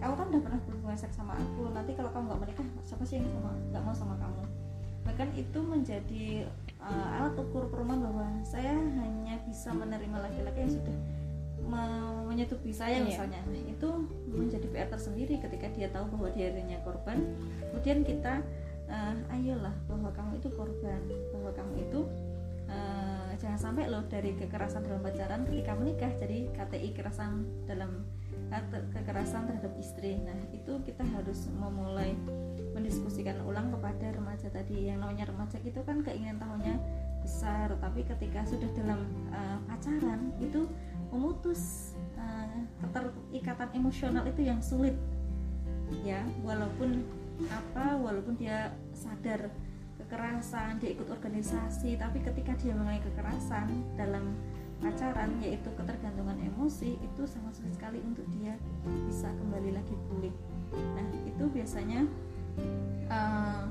kamu 0.00 0.14
kan 0.16 0.26
udah 0.32 0.42
pernah 0.48 0.60
berhubungan 0.64 0.96
seks 0.96 1.18
sama 1.20 1.36
aku 1.36 1.74
nanti 1.76 1.92
kalau 1.92 2.08
kamu 2.14 2.24
nggak 2.32 2.40
menikah 2.48 2.66
siapa 2.86 3.04
sih 3.04 3.20
yang 3.20 3.28
sama 3.36 3.52
nggak 3.68 3.82
mau 3.84 3.92
sama 3.94 4.14
kamu? 4.16 4.42
Bahkan 5.04 5.28
itu 5.36 5.58
menjadi 5.60 6.48
uh, 6.80 7.16
alat 7.18 7.34
ukur 7.34 7.68
perumahan 7.68 8.00
bahwa 8.02 8.26
saya 8.42 8.74
hanya 8.74 9.38
bisa 9.44 9.70
menerima 9.70 10.16
laki-laki 10.20 10.58
yang 10.60 10.72
sudah 10.72 10.96
me- 11.64 12.24
menyetubuhi 12.28 12.72
saya 12.72 13.00
Iya. 13.00 13.06
misalnya. 13.06 13.40
Itu 13.66 13.88
menjadi 14.28 14.66
PR 14.68 14.88
tersendiri 14.88 15.36
ketika 15.38 15.66
dia 15.72 15.88
tahu 15.88 16.08
bahwa 16.16 16.28
dia 16.32 16.52
dirinya 16.52 16.78
korban. 16.82 17.18
Kemudian 17.72 18.04
kita 18.04 18.40
uh, 18.88 19.14
ayolah 19.32 19.74
bahwa 19.84 20.08
kamu 20.12 20.38
itu 20.38 20.48
korban 20.52 21.00
jangan 23.58 23.74
sampai 23.74 23.90
loh 23.90 24.06
dari 24.06 24.38
kekerasan 24.38 24.86
dalam 24.86 25.02
pacaran 25.02 25.42
ketika 25.50 25.74
menikah. 25.74 26.12
Jadi 26.14 26.46
KTI 26.54 26.94
kekerasan 26.94 27.42
dalam 27.66 28.06
kekerasan 28.94 29.50
terhadap 29.50 29.74
istri. 29.82 30.14
Nah 30.22 30.38
itu 30.54 30.78
kita 30.86 31.02
harus 31.02 31.50
memulai 31.50 32.14
mendiskusikan 32.70 33.42
ulang 33.42 33.74
kepada 33.74 34.14
remaja 34.14 34.46
tadi. 34.54 34.86
Yang 34.86 35.02
namanya 35.02 35.24
remaja 35.34 35.58
itu 35.66 35.82
kan 35.82 36.06
keinginan 36.06 36.38
tahunya 36.38 36.78
besar 37.18 37.74
tapi 37.82 38.06
ketika 38.06 38.46
sudah 38.46 38.70
dalam 38.78 39.10
uh, 39.34 39.58
pacaran 39.66 40.30
itu 40.38 40.70
memutus 41.10 41.92
uh, 42.14 42.62
keterikatan 42.78 43.74
emosional 43.74 44.22
itu 44.30 44.46
yang 44.46 44.62
sulit. 44.62 44.94
Ya 46.06 46.22
walaupun 46.46 47.02
apa 47.50 47.98
walaupun 47.98 48.38
dia 48.38 48.70
sadar 48.94 49.50
kekerasan 50.08 50.80
dia 50.80 50.96
ikut 50.96 51.04
organisasi 51.04 52.00
tapi 52.00 52.24
ketika 52.24 52.56
dia 52.56 52.72
mengalami 52.72 53.04
kekerasan 53.12 53.68
dalam 53.92 54.32
pacaran 54.80 55.36
yaitu 55.44 55.68
ketergantungan 55.76 56.40
emosi 56.48 56.96
itu 56.96 57.22
sangat 57.28 57.60
sulit 57.60 57.76
sekali 57.76 58.00
untuk 58.00 58.24
dia 58.32 58.56
bisa 59.04 59.28
kembali 59.36 59.76
lagi 59.76 59.92
pulih. 60.08 60.32
Nah 60.96 61.04
itu 61.28 61.44
biasanya 61.52 62.08
eh, 63.12 63.62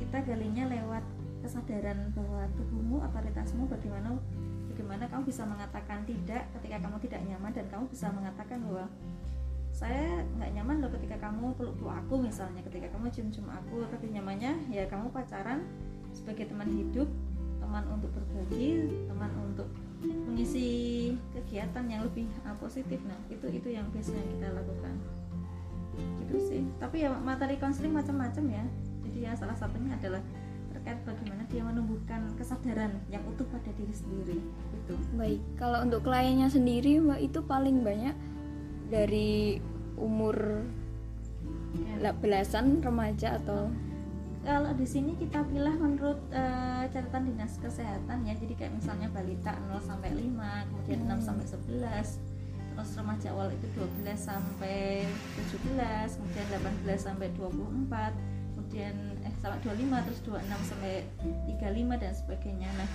kita 0.00 0.18
galinya 0.24 0.64
lewat 0.72 1.04
kesadaran 1.44 2.08
bahwa 2.16 2.48
tubuhmu 2.56 3.04
otoritasmu 3.04 3.68
bagaimana 3.68 4.16
bagaimana 4.72 5.04
kamu 5.12 5.28
bisa 5.28 5.44
mengatakan 5.44 6.08
tidak 6.08 6.48
ketika 6.56 6.76
kamu 6.88 6.96
tidak 7.04 7.20
nyaman 7.28 7.52
dan 7.52 7.66
kamu 7.68 7.84
bisa 7.92 8.08
mengatakan 8.08 8.64
bahwa 8.64 8.88
saya 9.80 10.20
nggak 10.36 10.50
nyaman 10.60 10.84
loh 10.84 10.92
ketika 10.92 11.16
kamu 11.16 11.56
peluk 11.56 11.72
peluk 11.80 11.96
aku 11.96 12.20
misalnya. 12.20 12.60
Ketika 12.60 12.92
kamu 12.92 13.08
cium 13.08 13.28
cium 13.32 13.48
aku 13.48 13.80
lebih 13.88 14.12
nyamannya 14.12 14.68
ya 14.68 14.84
kamu 14.84 15.08
pacaran 15.08 15.64
sebagai 16.12 16.52
teman 16.52 16.68
hidup 16.68 17.08
teman 17.64 17.88
untuk 17.88 18.12
berbagi 18.12 18.92
teman 19.08 19.32
untuk 19.40 19.68
mengisi 20.04 20.68
kegiatan 21.32 21.84
yang 21.88 22.04
lebih 22.04 22.28
uh, 22.44 22.52
positif. 22.60 23.00
Nah 23.08 23.16
itu 23.32 23.48
itu 23.48 23.72
yang 23.72 23.88
biasanya 23.88 24.20
kita 24.36 24.52
lakukan. 24.52 24.94
Gitu 26.20 26.36
sih. 26.44 26.60
Tapi 26.76 27.08
ya 27.08 27.16
materi 27.16 27.56
konseling 27.56 27.96
macam-macam 27.96 28.44
ya. 28.52 28.64
Jadi 29.08 29.18
ya 29.24 29.32
salah 29.32 29.56
satunya 29.56 29.96
adalah 29.96 30.20
terkait 30.76 31.00
bagaimana 31.08 31.44
dia 31.48 31.64
menumbuhkan 31.64 32.28
kesadaran 32.36 33.00
yang 33.08 33.24
utuh 33.32 33.48
pada 33.48 33.72
diri 33.72 33.96
sendiri. 33.96 34.44
Itu 34.76 34.92
baik. 35.16 35.40
Kalau 35.56 35.88
untuk 35.88 36.04
kliennya 36.04 36.52
sendiri 36.52 37.00
mbak 37.00 37.20
itu 37.32 37.40
paling 37.48 37.80
banyak 37.80 38.12
dari 38.90 39.62
umur 40.00 40.64
belasan 42.24 42.80
remaja 42.80 43.36
atau? 43.36 43.68
Kalau 44.40 44.72
di 44.72 44.88
sini 44.88 45.12
kita 45.20 45.44
pilih 45.52 45.76
menurut 45.76 46.16
uh, 46.32 46.88
catatan 46.88 47.28
dinas 47.28 47.60
kesehatan 47.60 48.24
ya. 48.24 48.32
Jadi 48.40 48.56
kayak 48.56 48.72
misalnya 48.72 49.12
balita 49.12 49.52
0 49.68 49.76
sampai 49.84 50.16
5 50.16 50.68
kemudian 50.72 51.00
hmm. 51.04 51.20
6 51.20 51.28
sampai 51.28 51.46
11 52.16 52.40
terus 52.80 52.96
remaja 52.96 53.28
awal 53.36 53.52
itu 53.52 53.66
12 53.76 54.16
sampai 54.16 55.04
17 55.36 56.16
kemudian 56.16 56.46
18 56.88 56.96
sampai 56.96 57.28
24 57.36 58.29
kemudian 58.70 59.18
eh 59.26 59.34
sampai 59.42 59.58
25 59.66 60.06
terus 60.06 60.20
26 60.30 60.70
sampai 60.70 61.02
35 61.58 61.90
dan 62.06 62.12
sebagainya. 62.14 62.70
Nah 62.78 62.86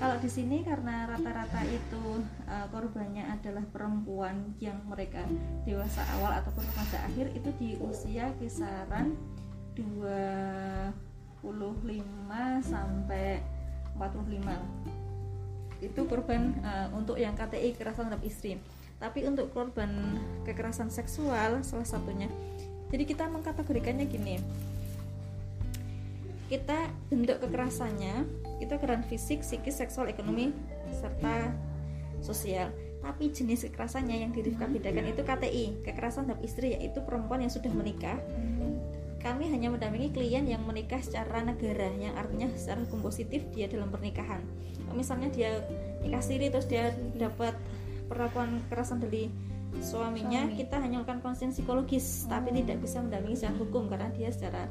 kalau 0.00 0.16
di 0.24 0.30
sini 0.32 0.64
karena 0.64 1.04
rata-rata 1.04 1.68
itu 1.68 2.24
uh, 2.48 2.64
korbannya 2.72 3.28
adalah 3.28 3.60
perempuan 3.68 4.56
yang 4.56 4.80
mereka 4.88 5.20
dewasa 5.68 6.00
awal 6.16 6.32
ataupun 6.32 6.64
remaja 6.64 7.04
akhir 7.12 7.28
itu 7.36 7.50
di 7.60 7.76
usia 7.76 8.32
kisaran 8.40 9.20
25 9.76 10.96
sampai 12.64 13.44
45 14.00 15.84
itu 15.84 16.00
korban 16.08 16.56
uh, 16.64 16.88
untuk 16.96 17.20
yang 17.20 17.36
KTI 17.36 17.76
kekerasan 17.76 18.08
terhadap 18.08 18.24
istri. 18.24 18.56
Tapi 18.96 19.28
untuk 19.28 19.52
korban 19.52 19.92
kekerasan 20.48 20.88
seksual 20.88 21.60
salah 21.60 21.84
satunya. 21.84 22.32
Jadi 22.88 23.04
kita 23.04 23.28
mengkategorikannya 23.28 24.08
gini 24.08 24.40
kita 26.48 26.88
bentuk 27.12 27.44
kekerasannya 27.44 28.24
itu 28.58 28.72
kekerasan 28.72 29.04
fisik, 29.06 29.44
psikis, 29.44 29.78
seksual, 29.78 30.08
ekonomi 30.08 30.50
serta 30.96 31.52
sosial. 32.24 32.72
Tapi 32.98 33.30
jenis 33.30 33.68
kekerasannya 33.70 34.26
yang 34.26 34.34
bedakan 34.34 35.06
itu 35.06 35.22
KTI 35.22 35.86
kekerasan 35.86 36.26
terhadap 36.26 36.42
istri 36.42 36.74
yaitu 36.74 36.98
perempuan 37.04 37.44
yang 37.44 37.52
sudah 37.52 37.70
menikah. 37.70 38.18
Kami 39.18 39.50
hanya 39.50 39.70
mendampingi 39.70 40.14
klien 40.14 40.46
yang 40.46 40.62
menikah 40.66 40.98
secara 41.02 41.42
negara 41.42 41.90
yang 41.98 42.14
artinya 42.14 42.50
secara 42.54 42.82
hukum 42.86 43.02
positif 43.02 43.44
dia 43.54 43.70
dalam 43.70 43.92
pernikahan. 43.92 44.42
Misalnya 44.96 45.30
dia 45.30 45.62
nikah 46.02 46.22
siri 46.22 46.50
terus 46.50 46.66
dia 46.66 46.96
dapat 47.14 47.54
perlakuan 48.08 48.64
kekerasan 48.66 49.04
dari 49.04 49.28
suaminya 49.84 50.48
Suami. 50.48 50.56
kita 50.56 50.80
hanya 50.80 51.04
melakukan 51.04 51.20
konsen 51.20 51.52
psikologis 51.52 52.24
oh. 52.24 52.32
tapi 52.32 52.56
tidak 52.56 52.80
bisa 52.80 53.04
mendampingi 53.04 53.36
secara 53.36 53.56
hukum 53.60 53.84
karena 53.92 54.08
dia 54.16 54.32
secara 54.32 54.64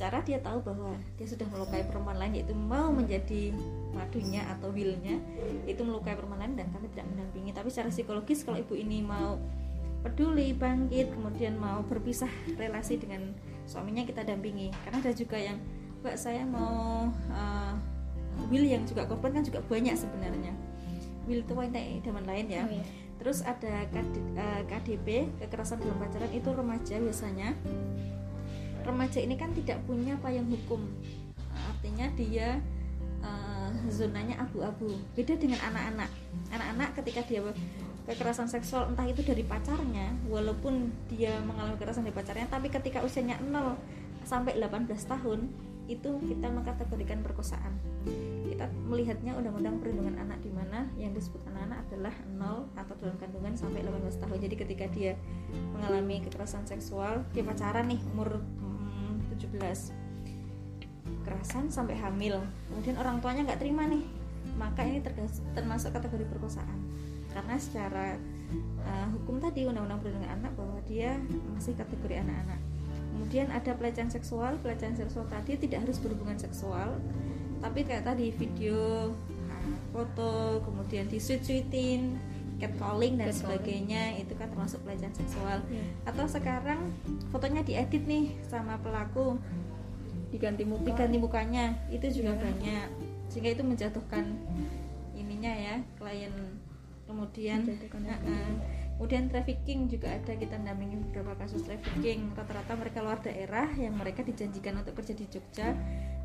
secara 0.00 0.24
dia 0.24 0.40
tahu 0.40 0.64
bahwa 0.64 0.96
dia 1.20 1.28
sudah 1.28 1.44
melukai 1.52 1.84
perempuan 1.84 2.16
lain 2.16 2.40
yaitu 2.40 2.56
mau 2.56 2.88
menjadi 2.88 3.52
madunya 3.92 4.48
atau 4.48 4.72
willnya 4.72 5.20
itu 5.68 5.84
melukai 5.84 6.16
perempuan 6.16 6.40
lain 6.40 6.56
dan 6.56 6.72
kami 6.72 6.88
tidak 6.88 7.12
mendampingi. 7.12 7.52
Tapi 7.52 7.68
secara 7.68 7.92
psikologis 7.92 8.40
kalau 8.40 8.56
ibu 8.56 8.72
ini 8.72 9.04
mau 9.04 9.36
peduli 10.00 10.56
bangkit 10.56 11.12
kemudian 11.12 11.60
mau 11.60 11.84
berpisah 11.84 12.32
relasi 12.56 12.96
dengan 12.96 13.36
suaminya 13.68 14.08
kita 14.08 14.24
dampingi. 14.24 14.72
Karena 14.88 15.04
ada 15.04 15.12
juga 15.12 15.36
yang 15.36 15.60
mbak 16.00 16.16
saya 16.16 16.48
mau 16.48 17.12
uh, 17.28 17.76
will 18.48 18.64
yang 18.64 18.88
juga 18.88 19.04
korban 19.04 19.36
kan 19.36 19.44
juga 19.44 19.60
banyak 19.68 20.00
sebenarnya. 20.00 20.56
Will 21.28 21.44
itu 21.44 21.52
wanita 21.52 21.76
idaman 21.76 22.24
lain 22.24 22.48
ya. 22.48 22.64
Oh, 22.64 22.72
iya. 22.72 22.84
terus 23.20 23.44
ada 23.44 23.84
KD, 23.92 24.16
uh, 24.32 24.64
KDP 24.64 25.28
kekerasan 25.44 25.84
dalam 25.84 26.00
pacaran 26.00 26.32
itu 26.32 26.48
remaja 26.56 26.96
biasanya 26.96 27.52
remaja 28.84 29.18
ini 29.20 29.34
kan 29.36 29.52
tidak 29.56 29.80
punya 29.84 30.16
payung 30.20 30.48
hukum. 30.48 30.84
Artinya 31.50 32.06
dia 32.16 32.60
uh, 33.24 33.70
zonanya 33.88 34.40
abu-abu. 34.40 34.96
Beda 35.14 35.36
dengan 35.36 35.60
anak-anak. 35.64 36.10
Anak-anak 36.52 36.88
ketika 37.00 37.20
dia 37.28 37.40
kekerasan 38.08 38.50
seksual 38.50 38.90
entah 38.90 39.06
itu 39.06 39.22
dari 39.22 39.46
pacarnya 39.46 40.10
walaupun 40.26 40.90
dia 41.06 41.38
mengalami 41.46 41.78
kekerasan 41.78 42.02
dari 42.08 42.16
pacarnya 42.16 42.48
tapi 42.50 42.66
ketika 42.66 43.04
usianya 43.06 43.38
0 43.38 43.78
sampai 44.26 44.58
18 44.58 44.90
tahun 45.06 45.46
itu 45.90 46.10
kita 46.22 46.46
mengkategorikan 46.46 47.18
perkosaan. 47.26 47.74
Kita 48.46 48.70
melihatnya 48.86 49.34
undang-undang 49.34 49.82
perlindungan 49.82 50.22
anak 50.22 50.38
di 50.38 50.50
mana 50.54 50.86
yang 50.94 51.10
disebut 51.10 51.42
anak-anak 51.50 51.82
adalah 51.90 52.14
0 52.38 52.78
atau 52.78 52.94
dalam 53.02 53.16
kandungan 53.18 53.52
sampai 53.58 53.82
18 53.82 54.22
tahun. 54.22 54.38
Jadi 54.38 54.54
ketika 54.54 54.86
dia 54.94 55.18
mengalami 55.74 56.22
kekerasan 56.22 56.62
seksual 56.70 57.26
dia 57.34 57.42
pacaran 57.42 57.90
nih 57.90 57.98
umur 58.14 58.38
17 59.52 60.00
kekerasan 61.20 61.68
sampai 61.68 61.98
hamil. 61.98 62.38
Kemudian 62.70 62.96
orang 62.96 63.18
tuanya 63.18 63.46
nggak 63.46 63.60
terima 63.60 63.86
nih. 63.86 64.04
Maka 64.56 64.84
ini 64.86 65.02
termasuk 65.54 65.90
kategori 65.92 66.24
perkosaan. 66.30 66.78
Karena 67.30 67.54
secara 67.60 68.18
uh, 68.82 69.06
hukum 69.14 69.38
tadi 69.38 69.66
undang-undang 69.66 70.02
perlindungan 70.02 70.32
anak 70.42 70.52
bahwa 70.58 70.78
dia 70.86 71.18
masih 71.54 71.74
kategori 71.78 72.22
anak-anak. 72.26 72.60
Kemudian 73.14 73.46
ada 73.52 73.72
pelecehan 73.76 74.10
seksual. 74.10 74.58
Pelecehan 74.62 74.96
seksual 74.96 75.26
tadi 75.28 75.58
tidak 75.60 75.86
harus 75.86 75.98
berhubungan 76.02 76.38
seksual. 76.38 76.98
Tapi 77.60 77.84
kayak 77.84 78.08
tadi 78.08 78.32
video 78.32 79.12
uh, 79.50 79.72
foto 79.92 80.64
kemudian 80.64 81.06
di 81.06 81.20
catcalling 82.60 83.16
dan 83.16 83.32
sebagainya 83.32 84.20
itu 84.20 84.36
kan 84.36 84.52
termasuk 84.52 84.84
pelecehan 84.84 85.16
seksual. 85.16 85.58
Yeah. 85.72 85.88
atau 86.04 86.28
sekarang 86.28 86.92
fotonya 87.32 87.64
diedit 87.64 88.04
nih 88.04 88.36
sama 88.44 88.76
pelaku. 88.84 89.40
Diganti 90.30 90.62
muka. 90.62 90.94
Diganti 90.94 91.18
mukanya 91.18 91.74
itu 91.90 92.22
juga 92.22 92.36
yeah. 92.36 92.42
banyak. 92.44 92.88
Sehingga 93.32 93.50
itu 93.56 93.62
menjatuhkan 93.64 94.24
ininya 95.16 95.52
ya 95.56 95.76
klien. 95.96 96.30
Kemudian 97.10 97.66
uh, 97.66 98.54
kemudian 98.94 99.26
trafficking 99.26 99.90
juga 99.90 100.14
ada 100.14 100.38
kita 100.38 100.54
mendampingi 100.60 101.10
beberapa 101.10 101.34
kasus 101.42 101.66
trafficking. 101.66 102.30
Rata-rata 102.38 102.78
mereka 102.78 103.02
luar 103.02 103.18
daerah 103.18 103.66
yang 103.74 103.98
mereka 103.98 104.22
dijanjikan 104.22 104.78
untuk 104.78 104.94
kerja 105.00 105.16
di 105.18 105.26
Jogja. 105.26 105.74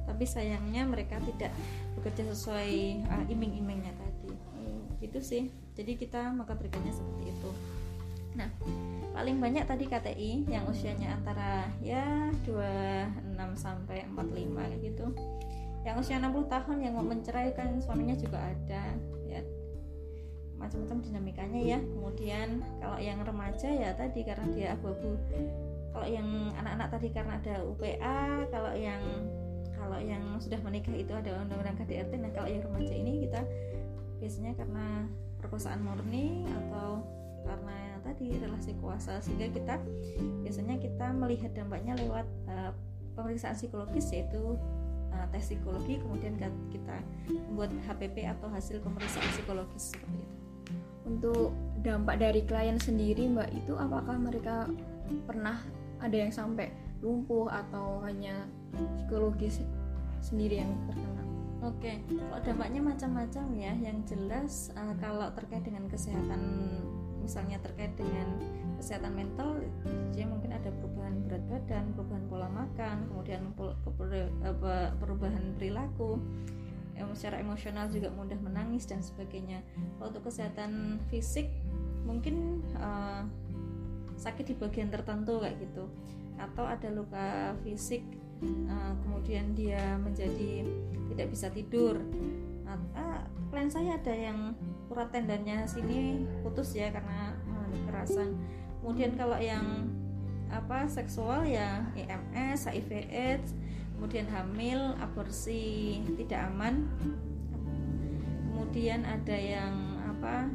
Tapi 0.06 0.22
sayangnya 0.30 0.86
mereka 0.86 1.18
tidak 1.25 1.50
bekerja 1.98 2.30
sesuai 2.30 3.01
uh, 3.10 3.25
iming-imingnya 3.25 3.96
tadi. 3.98 4.15
Hmm. 4.56 4.98
gitu 5.01 5.20
sih 5.22 5.64
jadi 5.75 5.91
kita 6.00 6.32
mengkategorikannya 6.34 6.94
seperti 6.96 7.24
itu. 7.36 7.51
Nah 8.36 8.50
paling 9.15 9.39
banyak 9.39 9.63
tadi 9.63 9.88
KTI 9.88 10.32
yang 10.48 10.63
usianya 10.67 11.15
antara 11.20 11.67
ya 11.84 12.32
26 12.48 13.36
sampai 13.60 14.08
45 14.12 14.84
gitu. 14.84 15.05
Yang 15.86 15.96
usia 16.01 16.17
60 16.17 16.50
tahun 16.50 16.77
yang 16.82 16.94
mau 16.98 17.05
menceraikan 17.05 17.77
suaminya 17.84 18.15
juga 18.17 18.41
ada 18.41 18.96
ya. 19.27 19.44
Macam-macam 20.55 20.98
dinamikanya 21.03 21.62
ya. 21.62 21.79
Kemudian 21.84 22.63
kalau 22.82 22.98
yang 22.98 23.20
remaja 23.22 23.70
ya 23.70 23.91
tadi 23.94 24.24
karena 24.25 24.48
dia 24.55 24.67
abu-abu. 24.74 25.20
Kalau 25.96 26.08
yang 26.08 26.27
anak-anak 26.60 26.88
tadi 26.91 27.08
karena 27.12 27.39
ada 27.39 27.55
UPA 27.63 28.48
kalau 28.51 28.74
yang 28.75 29.00
kalau 29.75 30.00
yang 30.01 30.24
sudah 30.41 30.58
menikah 30.65 30.96
itu 30.98 31.13
ada 31.13 31.46
undang-undang 31.46 31.77
KDRT 31.77 32.17
nah 32.17 32.32
kalau 32.34 32.50
yang 32.50 32.63
remaja 32.65 32.94
ini 32.96 33.27
kita 33.27 33.41
biasanya 34.17 34.58
karena 34.58 35.05
perkosaan 35.46 35.86
murni 35.86 36.50
atau 36.50 37.06
karena 37.46 38.02
tadi 38.02 38.42
relasi 38.42 38.74
kuasa. 38.82 39.22
Sehingga 39.22 39.54
kita 39.54 39.78
biasanya 40.42 40.82
kita 40.82 41.14
melihat 41.14 41.54
dampaknya 41.54 41.94
lewat 42.02 42.25
uh, 42.50 42.74
pemeriksaan 43.14 43.54
psikologis 43.54 44.10
yaitu 44.10 44.58
uh, 45.14 45.25
tes 45.30 45.46
psikologi 45.46 46.02
kemudian 46.02 46.36
kita 46.74 46.98
membuat 47.30 47.72
HPP 47.86 48.25
atau 48.25 48.50
hasil 48.50 48.82
pemeriksaan 48.82 49.30
psikologis 49.38 49.94
seperti 49.94 50.18
itu. 50.18 50.36
Untuk 51.06 51.54
dampak 51.86 52.18
dari 52.18 52.42
klien 52.42 52.82
sendiri 52.82 53.30
mbak 53.30 53.54
itu 53.54 53.78
apakah 53.78 54.18
mereka 54.18 54.66
pernah 55.30 55.62
ada 56.02 56.18
yang 56.18 56.34
sampai 56.34 56.74
lumpuh 57.06 57.46
atau 57.46 58.02
hanya 58.02 58.50
psikologis 58.74 59.62
sendiri 60.25 60.66
yang 60.66 60.74
terkena 60.90 61.14
oke 61.65 61.91
kalau 62.07 62.39
dampaknya 62.45 62.81
macam-macam 62.81 63.45
ya? 63.57 63.74
Yang 63.81 63.98
jelas 64.13 64.53
uh, 64.77 64.93
kalau 65.01 65.27
terkait 65.34 65.65
dengan 65.65 65.89
kesehatan 65.89 66.41
misalnya 67.25 67.57
terkait 67.57 67.89
dengan 67.98 68.38
kesehatan 68.77 69.17
mental 69.17 69.57
dia 70.13 70.29
mungkin 70.29 70.53
ada 70.53 70.69
perubahan 70.69 71.25
berat 71.25 71.41
badan 71.50 71.89
perubahan 71.98 72.25
pola 72.29 72.45
makan 72.53 73.10
kemudian 73.10 73.41
perubahan 75.01 75.57
perilaku 75.57 76.22
secara 77.15 77.39
emosional 77.39 77.88
juga 77.88 78.12
mudah 78.12 78.38
menangis 78.43 78.84
dan 78.86 79.00
sebagainya. 79.00 79.63
Kalau 79.98 80.12
untuk 80.12 80.27
kesehatan 80.27 81.00
fisik 81.07 81.48
mungkin 82.03 82.62
uh, 82.77 83.24
sakit 84.19 84.51
di 84.51 84.55
bagian 84.55 84.91
tertentu 84.91 85.39
kayak 85.39 85.57
gitu. 85.63 85.88
Atau 86.36 86.67
ada 86.67 86.91
luka 86.91 87.55
fisik 87.63 88.03
uh, 88.44 88.94
kemudian 89.06 89.56
dia 89.56 90.00
menjadi 90.01 90.68
tidak 91.13 91.27
bisa 91.32 91.48
tidur. 91.54 92.01
Uh, 92.65 93.22
klien 93.54 93.72
saya 93.72 93.96
ada 93.96 94.12
yang 94.12 94.58
urat 94.92 95.12
tendanya 95.13 95.63
sini 95.63 96.27
putus 96.44 96.75
ya 96.75 96.92
karena 96.92 97.36
kekerasan. 97.75 98.36
Kemudian 98.82 99.18
kalau 99.18 99.38
yang 99.39 99.89
apa 100.54 100.86
seksual 100.88 101.44
ya 101.48 101.84
IMS, 101.98 102.70
HIV 102.70 102.92
AIDS, 103.10 103.50
kemudian 103.98 104.30
hamil, 104.30 104.94
aborsi 105.01 106.00
tidak 106.20 106.51
aman, 106.54 106.86
kemudian 108.51 109.04
ada 109.04 109.36
yang 109.36 109.74
apa 110.06 110.48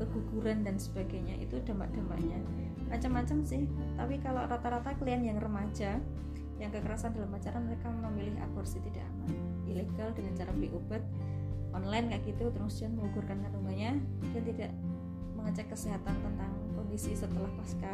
keguguran 0.00 0.66
dan 0.66 0.76
sebagainya. 0.76 1.38
Itu 1.40 1.62
dampak-dampaknya. 1.62 2.42
Macam-macam 2.90 3.38
sih. 3.46 3.64
Tapi 3.94 4.18
kalau 4.20 4.44
rata-rata 4.44 4.92
klien 4.98 5.22
yang 5.22 5.38
remaja 5.38 6.02
yang 6.62 6.70
kekerasan 6.70 7.12
dalam 7.14 7.30
pacaran 7.34 7.66
mereka 7.66 7.90
memilih 7.90 8.38
aborsi 8.42 8.78
tidak 8.84 9.02
aman. 9.10 9.34
Ilegal 9.66 10.14
dengan 10.14 10.32
cara 10.38 10.50
beli 10.54 10.70
obat 10.70 11.02
online 11.74 12.14
kayak 12.14 12.22
gitu 12.30 12.54
terus 12.54 12.78
dia 12.78 12.86
mengukurkan 12.86 13.42
kandungannya 13.42 13.98
dia 14.30 14.42
tidak 14.46 14.70
mengecek 15.34 15.66
kesehatan 15.74 16.14
tentang 16.22 16.52
kondisi 16.78 17.18
setelah 17.18 17.50
pasca 17.58 17.92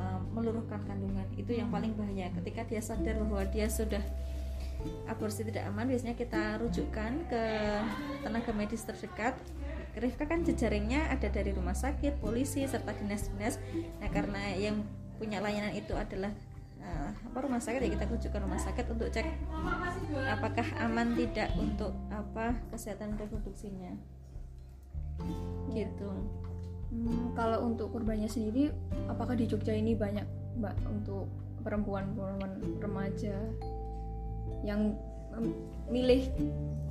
uh, 0.00 0.20
meluruhkan 0.32 0.80
kandungan. 0.88 1.28
Itu 1.36 1.52
yang 1.52 1.68
paling 1.68 1.92
bahaya. 1.94 2.32
Ketika 2.32 2.64
dia 2.64 2.80
sadar 2.80 3.20
bahwa 3.20 3.44
dia 3.52 3.68
sudah 3.68 4.00
aborsi 5.08 5.44
tidak 5.44 5.64
aman 5.68 5.88
biasanya 5.88 6.16
kita 6.16 6.60
rujukkan 6.60 7.12
ke 7.28 7.42
tenaga 8.24 8.52
medis 8.52 8.84
terdekat. 8.84 9.36
Rifka 9.94 10.26
kan 10.26 10.42
jejaringnya 10.42 11.06
ada 11.06 11.30
dari 11.30 11.54
rumah 11.54 11.76
sakit, 11.78 12.18
polisi 12.18 12.66
serta 12.66 12.90
dinas-dinas. 12.98 13.62
Nah, 14.02 14.10
karena 14.10 14.50
yang 14.58 14.82
punya 15.22 15.38
layanan 15.38 15.70
itu 15.70 15.94
adalah 15.94 16.34
uh, 16.84 17.10
apa 17.10 17.38
rumah 17.40 17.60
sakit 17.60 17.80
ya 17.80 17.90
kita 17.96 18.04
rujukkan 18.06 18.40
rumah 18.44 18.60
sakit 18.60 18.86
untuk 18.92 19.08
cek 19.10 19.26
apakah 20.30 20.66
aman 20.84 21.16
tidak 21.16 21.50
untuk 21.56 21.92
apa 22.12 22.54
kesehatan 22.70 23.16
reproduksinya. 23.18 23.96
Gitu. 25.72 26.10
Hmm, 26.94 27.34
kalau 27.34 27.66
untuk 27.66 27.90
korbannya 27.90 28.30
sendiri, 28.30 28.70
apakah 29.10 29.34
di 29.34 29.50
Jogja 29.50 29.74
ini 29.74 29.98
banyak 29.98 30.26
mbak 30.62 30.78
untuk 30.86 31.26
perempuan-perempuan 31.66 32.78
remaja 32.78 33.34
yang 34.62 34.94
milih 35.90 36.30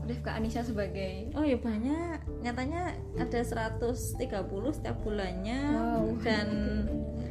Rifka 0.03 0.35
Anissa 0.35 0.67
sebagai 0.67 1.31
oh 1.31 1.47
ya 1.47 1.55
banyak 1.55 2.19
nyatanya 2.43 2.91
ada 3.15 3.39
130 3.39 4.19
setiap 4.75 4.97
bulannya 4.99 5.61
wow. 5.71 6.03
dan 6.19 6.47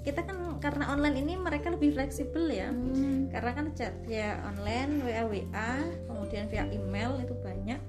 kita 0.00 0.24
kan 0.24 0.60
karena 0.60 0.92
online 0.92 1.20
ini 1.20 1.34
mereka 1.36 1.72
lebih 1.72 1.92
fleksibel 1.92 2.48
ya. 2.48 2.68
Hmm. 2.72 3.28
karena 3.30 3.50
kan 3.54 3.66
chat 3.76 3.94
via 4.04 4.40
online 4.42 5.00
WA 5.06 5.22
WA 5.24 5.70
kemudian 6.08 6.44
via 6.48 6.64
email 6.68 7.20
itu 7.20 7.34
banyak. 7.38 7.80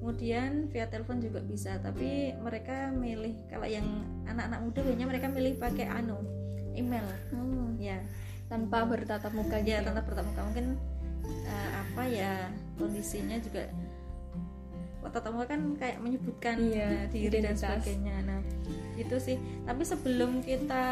Kemudian 0.00 0.72
via 0.72 0.88
telepon 0.88 1.20
juga 1.20 1.44
bisa 1.44 1.76
tapi 1.84 2.32
mereka 2.40 2.88
milih 2.88 3.36
kalau 3.52 3.68
yang 3.68 3.84
anak-anak 4.24 4.60
muda 4.64 4.80
biasanya 4.80 5.06
mereka 5.08 5.26
milih 5.28 5.52
pakai 5.60 5.86
anu 5.88 6.18
email. 6.74 7.04
Hmm. 7.30 7.76
ya. 7.76 8.00
Tanpa 8.50 8.82
bertatap 8.82 9.30
muka 9.30 9.62
ya 9.62 9.78
gitu 9.80 9.86
tanpa 9.90 10.02
bertatap 10.02 10.26
muka. 10.26 10.40
Mungkin 10.50 10.66
uh, 11.46 11.70
apa 11.86 12.02
ya 12.08 12.50
kondisinya 12.80 13.38
juga 13.38 13.68
tatap 15.10 15.32
muka 15.34 15.46
kan 15.56 15.62
kayak 15.74 15.98
menyebutkan 15.98 16.54
Iya, 16.60 17.08
diri 17.10 17.40
dan 17.42 17.56
identitas. 17.56 17.82
sebagainya. 17.82 18.16
Nah 18.26 18.40
itu 19.04 19.16
sih. 19.18 19.36
Tapi 19.64 19.82
sebelum 19.82 20.44
kita 20.44 20.84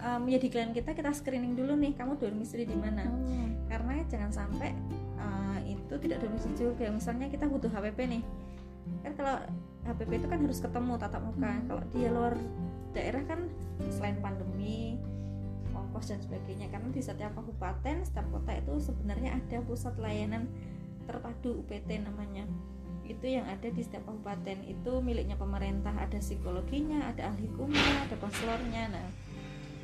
uh, 0.00 0.18
menjadi 0.20 0.46
klien 0.50 0.70
kita 0.72 0.96
kita 0.96 1.10
screening 1.12 1.54
dulu 1.54 1.76
nih 1.76 1.92
kamu 1.96 2.16
domisili 2.16 2.64
di 2.64 2.76
mana? 2.76 3.06
Oh. 3.08 3.22
karena 3.64 4.06
jangan 4.06 4.30
sampai 4.30 4.70
uh, 5.18 5.58
itu 5.66 5.94
tidak 5.98 6.22
domisili 6.22 6.54
juga. 6.54 6.86
Misalnya 6.88 7.26
kita 7.32 7.50
butuh 7.50 7.70
HPP 7.72 7.98
nih. 8.06 8.22
Kan 9.02 9.12
kalau 9.18 9.36
HPP 9.84 10.10
itu 10.22 10.26
kan 10.30 10.38
harus 10.40 10.58
ketemu 10.62 10.92
tatap 11.00 11.22
muka. 11.24 11.50
Hmm. 11.50 11.64
kalau 11.68 11.82
di 11.90 12.00
luar 12.06 12.34
daerah 12.94 13.22
kan 13.26 13.50
selain 13.90 14.20
pandemi 14.22 15.00
ongkos 15.74 16.14
dan 16.14 16.20
sebagainya. 16.22 16.70
Karena 16.70 16.88
di 16.92 17.02
setiap 17.02 17.34
kabupaten 17.34 18.06
setiap 18.06 18.26
kota 18.30 18.52
itu 18.54 18.72
sebenarnya 18.78 19.36
ada 19.36 19.58
pusat 19.64 19.96
layanan 19.98 20.46
terpadu 21.04 21.60
UPT 21.60 22.00
namanya 22.00 22.48
itu 23.04 23.26
yang 23.38 23.46
ada 23.48 23.68
di 23.68 23.82
setiap 23.84 24.08
kabupaten. 24.08 24.64
Itu 24.64 25.00
miliknya 25.04 25.36
pemerintah. 25.36 25.92
Ada 25.96 26.20
psikologinya 26.20 27.12
ada 27.12 27.32
ahli 27.32 27.48
hukumnya 27.52 28.08
ada 28.08 28.16
konselornya. 28.16 28.90
Nah 28.92 29.06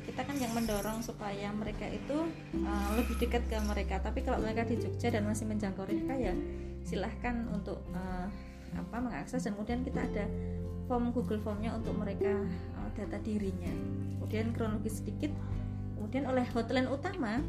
kita 0.01 0.25
kan 0.25 0.35
yang 0.41 0.51
mendorong 0.57 1.05
supaya 1.05 1.53
mereka 1.53 1.85
itu 1.85 2.25
uh, 2.65 2.89
lebih 2.97 3.15
dekat 3.21 3.45
ke 3.45 3.57
mereka. 3.63 4.01
Tapi 4.01 4.25
kalau 4.25 4.41
mereka 4.41 4.65
di 4.65 4.81
Jogja 4.81 5.13
dan 5.13 5.29
masih 5.29 5.45
menjangkau 5.45 5.85
mereka 5.85 6.13
ya 6.17 6.33
silahkan 6.81 7.45
untuk 7.53 7.79
uh, 7.93 8.27
apa 8.73 8.97
mengakses. 8.97 9.45
Dan 9.45 9.55
kemudian 9.57 9.85
kita 9.85 10.01
ada 10.01 10.25
form 10.89 11.13
Google 11.13 11.39
Formnya 11.39 11.77
untuk 11.77 11.93
mereka 11.95 12.33
uh, 12.81 12.89
data 12.97 13.21
dirinya. 13.21 13.71
Kemudian 14.17 14.51
kronologis 14.57 14.99
sedikit. 14.99 15.29
Kemudian 15.95 16.25
oleh 16.25 16.43
hotline 16.49 16.89
utama 16.89 17.45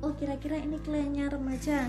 oh 0.00 0.16
kira-kira 0.16 0.56
ini 0.56 0.80
kliennya 0.80 1.28
remaja 1.28 1.88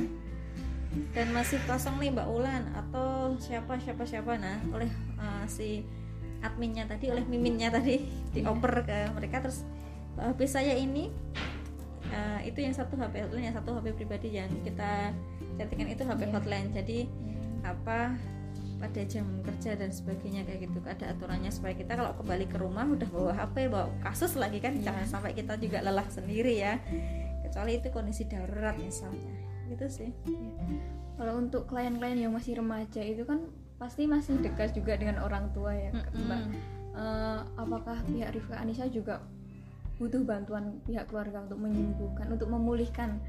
dan 1.15 1.31
masih 1.31 1.55
kosong 1.63 1.95
nih 2.03 2.11
Mbak 2.11 2.27
Ulan 2.27 2.63
atau 2.75 3.35
siapa 3.39 3.79
siapa 3.79 4.03
siapa? 4.03 4.35
Nah 4.35 4.59
oleh 4.75 4.91
uh, 5.15 5.47
si 5.47 5.87
adminnya 6.43 6.83
tadi 6.83 7.07
oleh 7.07 7.23
miminnya 7.23 7.71
tadi 7.71 8.03
dioper 8.35 8.83
ke 8.83 8.97
mereka. 9.15 9.39
Terus 9.39 9.63
HP 10.19 10.39
saya 10.51 10.75
ini 10.75 11.07
uh, 12.11 12.39
itu 12.43 12.59
yang 12.59 12.75
satu 12.75 12.99
HP 12.99 13.23
hotline 13.23 13.47
yang 13.51 13.55
satu 13.55 13.71
HP 13.79 13.95
pribadi 13.95 14.35
yang 14.35 14.51
kita 14.67 15.15
chattingan 15.55 15.95
itu 15.95 16.03
HP 16.03 16.27
Iya. 16.27 16.31
hotline. 16.35 16.69
Jadi 16.75 16.99
apa 17.63 18.11
pada 18.81 19.01
jam 19.05 19.23
kerja 19.45 19.79
dan 19.79 19.95
sebagainya 19.95 20.43
kayak 20.43 20.67
gitu. 20.67 20.83
Ada 20.83 21.15
aturannya 21.15 21.55
supaya 21.55 21.71
kita 21.71 21.95
kalau 21.95 22.11
kembali 22.19 22.51
ke 22.51 22.59
rumah 22.59 22.83
udah 22.83 23.07
bawa 23.07 23.31
HP 23.31 23.71
bawa 23.71 23.87
kasus 24.03 24.35
lagi 24.35 24.59
kan. 24.59 24.75
Iya. 24.75 24.91
jangan 24.91 25.05
sampai 25.07 25.31
kita 25.39 25.55
juga 25.55 25.79
lelah 25.79 26.07
sendiri 26.11 26.59
ya. 26.59 26.83
Kecuali 27.47 27.79
itu 27.79 27.87
kondisi 27.95 28.27
darurat 28.27 28.75
misalnya 28.75 29.50
gitu 29.71 29.87
sih 29.87 30.11
Kalau 31.15 31.37
untuk 31.37 31.69
klien-klien 31.69 32.17
yang 32.17 32.33
masih 32.33 32.57
remaja 32.57 32.99
itu 32.99 33.23
kan 33.23 33.45
pasti 33.77 34.09
masih 34.09 34.41
dekat 34.41 34.73
juga 34.73 34.97
dengan 34.97 35.21
orang 35.21 35.49
tua 35.53 35.73
ya. 35.73 35.93
Mbak. 35.93 36.43
Eh, 36.91 37.39
apakah 37.55 38.03
pihak 38.03 38.35
Rifka 38.35 38.59
Anissa 38.59 38.83
juga 38.91 39.23
butuh 39.95 40.27
bantuan 40.27 40.81
pihak 40.83 41.07
keluarga 41.07 41.45
untuk 41.45 41.61
menyembuhkan, 41.61 42.27
untuk 42.27 42.49
memulihkan 42.51 43.21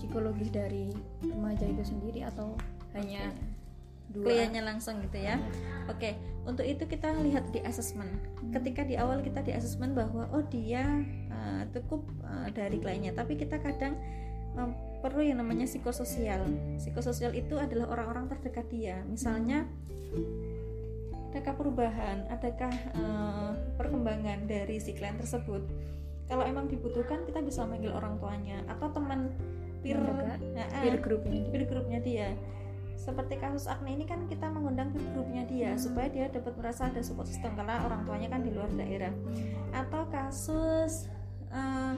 psikologis 0.00 0.50
dari 0.50 0.90
remaja 1.22 1.68
itu 1.68 1.86
sendiri 1.86 2.26
atau 2.26 2.58
hanya 2.98 3.30
dua? 4.10 4.26
kliennya 4.26 4.64
langsung 4.64 4.98
gitu 5.06 5.22
ya. 5.22 5.38
Oke, 5.86 6.18
untuk 6.42 6.66
itu 6.66 6.82
kita 6.82 7.14
lihat 7.22 7.46
di 7.54 7.62
asesmen. 7.62 8.10
Ketika 8.50 8.82
di 8.82 8.98
awal 8.98 9.22
kita 9.22 9.44
di 9.44 9.54
asesmen 9.54 9.94
bahwa 9.94 10.26
oh 10.34 10.42
dia 10.50 10.82
uh, 11.30 11.62
cukup 11.70 12.02
uh, 12.26 12.50
dari 12.50 12.82
kliennya, 12.82 13.14
tapi 13.14 13.38
kita 13.38 13.62
kadang 13.62 13.94
um, 14.58 14.74
perlu 15.06 15.22
yang 15.22 15.38
namanya 15.38 15.70
psikososial. 15.70 16.42
Psikososial 16.82 17.30
itu 17.38 17.54
adalah 17.54 17.94
orang-orang 17.94 18.26
terdekat 18.26 18.66
dia. 18.66 19.06
Misalnya 19.06 19.70
adakah 21.30 21.54
perubahan, 21.54 22.26
adakah 22.26 22.74
uh, 22.98 23.54
perkembangan 23.78 24.50
dari 24.50 24.82
si 24.82 24.98
klien 24.98 25.14
tersebut? 25.14 25.62
Kalau 26.26 26.42
emang 26.42 26.66
dibutuhkan 26.66 27.22
kita 27.22 27.38
bisa 27.38 27.62
manggil 27.62 27.94
orang 27.94 28.18
tuanya 28.18 28.58
atau 28.66 28.90
teman 28.90 29.30
peer, 29.86 30.02
Mendekat, 30.02 30.38
Nah, 30.42 30.66
ah, 30.74 30.82
peer 30.82 30.96
groupnya 30.98 31.40
peer 31.54 31.64
grupnya 31.70 31.98
dia 32.02 32.28
seperti 32.96 33.38
kasus 33.38 33.70
Agni 33.70 33.94
ini 33.94 34.02
kan 34.08 34.26
kita 34.26 34.50
mengundang 34.50 34.90
peer 34.90 35.06
grupnya 35.14 35.46
dia 35.46 35.70
supaya 35.78 36.10
dia 36.10 36.26
dapat 36.26 36.58
merasa 36.58 36.90
ada 36.90 36.98
support 37.06 37.30
system 37.30 37.54
karena 37.54 37.86
orang 37.86 38.02
tuanya 38.02 38.34
kan 38.34 38.42
di 38.42 38.50
luar 38.50 38.66
daerah 38.74 39.14
atau 39.70 40.02
kasus 40.10 41.06
eh, 41.54 41.94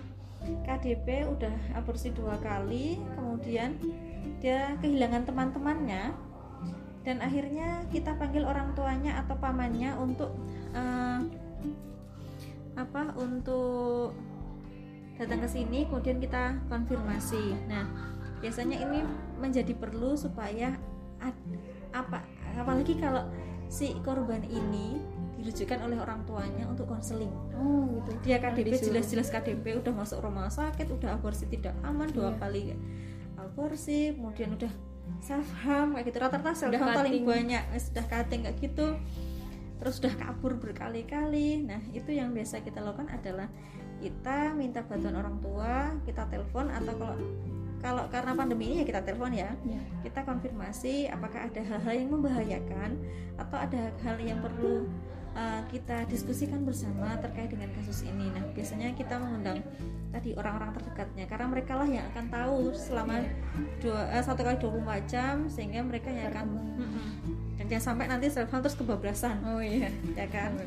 KDP 0.64 1.28
udah 1.28 1.54
aborsi 1.76 2.12
dua 2.12 2.36
kali 2.40 2.98
kemudian 3.16 3.76
dia 4.38 4.76
kehilangan 4.80 5.26
teman-temannya. 5.26 6.14
Dan 7.06 7.24
akhirnya 7.24 7.88
kita 7.88 8.12
panggil 8.20 8.44
orang 8.44 8.76
tuanya 8.76 9.16
atau 9.24 9.38
pamannya 9.40 9.96
untuk 9.96 10.34
eh, 10.76 11.20
apa 12.76 13.02
untuk 13.16 14.12
datang 15.18 15.42
ke 15.42 15.48
sini 15.50 15.88
kemudian 15.88 16.22
kita 16.22 16.60
konfirmasi. 16.68 17.56
Nah 17.66 17.88
biasanya 18.38 18.78
ini 18.78 19.02
menjadi 19.40 19.74
perlu 19.74 20.14
supaya 20.14 20.78
ad- 21.18 21.58
apa 21.90 22.22
apalagi 22.54 22.94
kalau 22.98 23.26
si 23.66 23.98
korban 24.06 24.42
ini 24.46 25.02
dirujukan 25.38 25.78
oleh 25.86 25.96
orang 25.96 26.26
tuanya 26.26 26.66
untuk 26.66 26.90
konseling 26.90 27.30
Oh 27.54 27.86
gitu. 28.02 28.10
dia 28.26 28.42
KDP 28.42 28.74
jelas-jelas 28.74 29.30
KDP 29.30 29.78
udah 29.78 29.94
masuk 29.94 30.18
rumah 30.18 30.50
sakit 30.50 30.90
udah 30.90 31.14
aborsi 31.14 31.46
tidak 31.46 31.78
aman 31.86 32.10
dua 32.10 32.34
Iya. 32.34 32.38
kali 32.42 32.62
aborsi 33.38 34.12
kemudian 34.12 34.54
udah 34.54 34.72
self 35.22 35.48
harm 35.64 35.96
kayak 35.96 36.10
gitu 36.10 36.18
rata-rata 36.20 36.52
self 36.52 36.74
harm 36.74 36.94
paling 36.94 37.22
banyak 37.24 37.62
eh, 37.70 37.80
sudah 37.80 38.04
cutting 38.04 38.44
kayak 38.44 38.58
gitu 38.60 38.86
terus 39.78 40.02
sudah 40.02 40.12
kabur 40.18 40.58
berkali-kali 40.58 41.62
nah 41.64 41.78
itu 41.94 42.10
yang 42.10 42.34
biasa 42.34 42.60
kita 42.60 42.82
lakukan 42.82 43.06
adalah 43.08 43.46
kita 43.98 44.54
minta 44.54 44.82
bantuan 44.82 45.14
orang 45.16 45.38
tua 45.38 45.94
kita 46.02 46.26
telepon 46.26 46.70
atau 46.70 46.94
kalau 46.94 47.16
kalau 47.78 48.04
karena 48.10 48.34
pandemi 48.34 48.74
ini 48.74 48.82
ya 48.82 48.86
kita 48.90 49.06
telepon 49.06 49.30
ya. 49.30 49.54
ya. 49.62 49.78
Kita 50.02 50.26
konfirmasi 50.26 51.06
apakah 51.14 51.46
ada 51.46 51.62
hal-hal 51.62 51.94
yang 51.94 52.10
membahayakan 52.10 52.98
atau 53.38 53.54
ada 53.54 53.94
hal 54.02 54.18
yang 54.18 54.42
perlu 54.42 54.90
uh, 55.38 55.62
kita 55.70 56.02
diskusikan 56.10 56.66
bersama 56.66 57.14
terkait 57.22 57.54
dengan 57.54 57.70
kasus 57.78 58.02
ini. 58.02 58.26
Nah, 58.34 58.42
biasanya 58.50 58.90
kita 58.98 59.14
mengundang 59.22 59.62
tadi 60.10 60.34
orang-orang 60.34 60.74
terdekatnya 60.74 61.30
karena 61.30 61.46
mereka 61.46 61.78
lah 61.78 61.86
yang 61.86 62.04
akan 62.10 62.26
tahu 62.26 62.58
selama 62.74 63.22
ya. 63.22 63.30
dua 63.78 64.00
uh, 64.10 64.22
satu 64.24 64.42
kali 64.42 64.58
24 64.58 65.06
jam 65.06 65.34
sehingga 65.46 65.84
mereka 65.86 66.10
yang 66.10 66.34
akan 66.34 66.46
mm 66.50 66.88
-mm. 66.88 67.08
dan 67.60 67.64
jangan 67.70 67.84
sampai 67.94 68.04
nanti 68.10 68.26
self 68.26 68.50
terus 68.50 68.74
kebablasan. 68.74 69.38
Oh 69.46 69.62
iya, 69.62 69.94
ya 70.18 70.26
kan. 70.26 70.58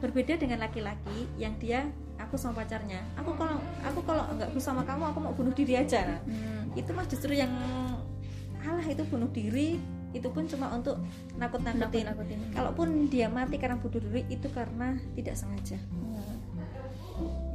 Berbeda 0.00 0.40
dengan 0.40 0.64
laki-laki 0.64 1.28
yang 1.36 1.52
dia 1.60 1.84
aku 2.20 2.38
sama 2.38 2.62
pacarnya 2.62 3.02
aku 3.18 3.34
kalau 3.34 3.58
aku 3.82 4.00
kalau 4.06 4.22
nggak 4.38 4.50
bersama 4.54 4.86
kamu 4.86 5.02
aku 5.10 5.18
mau 5.18 5.34
bunuh 5.34 5.54
diri 5.54 5.74
aja 5.78 6.18
hmm. 6.24 6.78
itu 6.78 6.90
mah 6.94 7.06
justru 7.10 7.34
yang 7.34 7.50
alah 8.64 8.86
itu 8.86 9.02
bunuh 9.10 9.28
diri 9.28 9.76
itu 10.14 10.28
pun 10.30 10.46
cuma 10.46 10.70
untuk 10.70 10.96
nakut-nakutin 11.36 12.06
Nakut 12.06 12.26
kalaupun 12.54 13.10
dia 13.10 13.26
mati 13.26 13.58
karena 13.58 13.76
bunuh 13.76 13.98
diri 13.98 14.22
itu 14.30 14.46
karena 14.54 14.94
tidak 15.18 15.34
sengaja 15.34 15.76
hmm. 15.76 16.38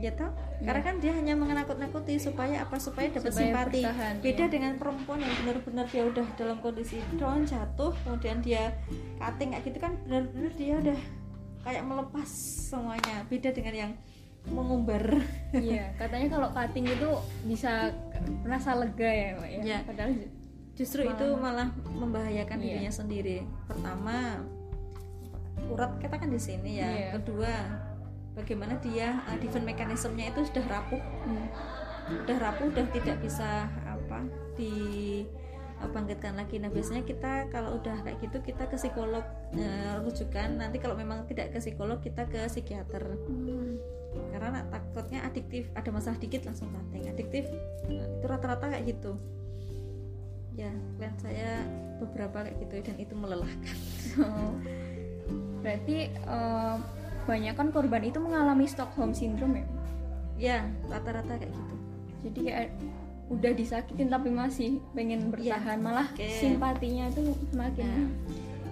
ya 0.03 0.11
toh 0.13 0.31
ya. 0.59 0.69
karena 0.69 0.81
kan 0.83 0.95
dia 0.99 1.11
hanya 1.15 1.33
menakut-nakuti 1.39 2.19
supaya 2.19 2.67
apa 2.67 2.75
supaya 2.77 3.07
dapat 3.09 3.31
simpati 3.31 3.83
bertahan, 3.87 4.13
beda 4.19 4.45
ya. 4.45 4.51
dengan 4.51 4.71
perempuan 4.75 5.19
yang 5.23 5.35
benar-benar 5.43 5.85
dia 5.87 6.03
udah 6.03 6.27
dalam 6.35 6.57
kondisi 6.59 6.99
down 7.15 7.47
jatuh 7.47 7.95
kemudian 8.03 8.43
dia 8.43 8.75
cutting 9.17 9.55
kayak 9.55 9.63
gitu 9.63 9.79
kan 9.79 9.95
benar-benar 10.03 10.51
dia 10.59 10.75
udah 10.83 10.99
kayak 11.63 11.83
melepas 11.87 12.29
semuanya 12.71 13.23
beda 13.27 13.51
dengan 13.51 13.75
yang 13.75 13.91
mengumbar. 14.47 15.03
Iya, 15.51 15.91
katanya 15.99 16.27
kalau 16.37 16.47
cutting 16.55 16.87
itu 16.87 17.09
bisa 17.43 17.91
rasa 18.47 18.77
lega 18.79 19.09
ya, 19.09 19.29
Mbak 19.35 19.49
ya. 19.49 19.61
ya. 19.65 19.77
Padahal 19.83 20.11
justru 20.79 21.03
malah, 21.03 21.11
itu 21.19 21.27
malah 21.35 21.67
membahayakan 21.91 22.57
iya. 22.63 22.63
dirinya 22.63 22.93
sendiri. 22.95 23.37
Pertama, 23.67 24.39
urat 25.67 25.91
kita 25.99 26.15
kan 26.15 26.29
di 26.31 26.39
sini 26.39 26.79
ya. 26.79 26.87
Iya. 26.87 27.09
Kedua, 27.19 27.53
bagaimana 28.39 28.79
dia 28.79 29.19
uh, 29.27 29.35
defense 29.35 29.67
mekanismenya 29.67 30.31
itu 30.31 30.47
sudah 30.47 30.65
rapuh. 30.71 31.03
Hmm. 31.27 31.47
Sudah 32.07 32.37
rapuh, 32.39 32.71
sudah 32.71 32.87
tidak 32.95 33.17
bisa 33.19 33.67
apa 33.83 34.23
di 34.55 34.73
bangkitkan 35.79 36.39
lagi. 36.39 36.63
Nah 36.63 36.71
biasanya 36.71 37.03
kita 37.03 37.51
kalau 37.51 37.79
udah 37.79 37.99
kayak 38.03 38.19
gitu 38.23 38.39
kita 38.39 38.63
ke 38.71 38.79
psikolog 38.79 39.27
uh, 39.59 39.99
rujukan. 40.07 40.55
Nanti 40.55 40.79
kalau 40.79 40.95
memang 40.95 41.27
tidak 41.27 41.51
ke 41.51 41.59
psikolog 41.59 41.99
kita 41.99 42.23
ke 42.31 42.47
psikiater. 42.47 43.03
Hmm 43.27 43.99
karena 44.33 44.65
takutnya 44.73 45.21
adiktif 45.21 45.69
ada 45.77 45.89
masalah 45.93 46.17
dikit 46.17 46.41
langsung 46.41 46.73
cutting 46.73 47.05
adiktif 47.09 47.45
nah, 47.85 48.05
itu 48.09 48.25
rata-rata 48.25 48.65
kayak 48.73 48.97
gitu 48.97 49.21
ya 50.59 50.71
klien 50.99 51.15
saya 51.23 51.63
beberapa 52.03 52.43
kayak 52.43 52.55
gitu 52.67 52.73
dan 52.83 52.95
itu 52.99 53.13
melelahkan 53.15 53.77
oh. 54.19 54.53
berarti 55.63 56.11
uh, 56.27 56.75
banyak 57.23 57.55
kan 57.55 57.71
korban 57.71 58.03
itu 58.03 58.19
mengalami 58.19 58.67
Stockholm 58.67 59.15
syndrome 59.15 59.63
ya 59.63 59.67
ya 60.39 60.57
rata-rata 60.91 61.39
kayak 61.39 61.51
gitu 61.51 61.75
jadi 62.27 62.39
kayak 62.43 62.69
udah 63.29 63.51
disakitin 63.53 64.09
tapi 64.09 64.33
masih 64.33 64.81
pengen 64.97 65.29
iya. 65.29 65.31
bertahan 65.31 65.79
ya, 65.79 65.85
malah 65.85 66.07
okay. 66.11 66.41
simpatinya 66.43 67.07
itu 67.07 67.21
semakin 67.53 67.87
nah 67.87 68.09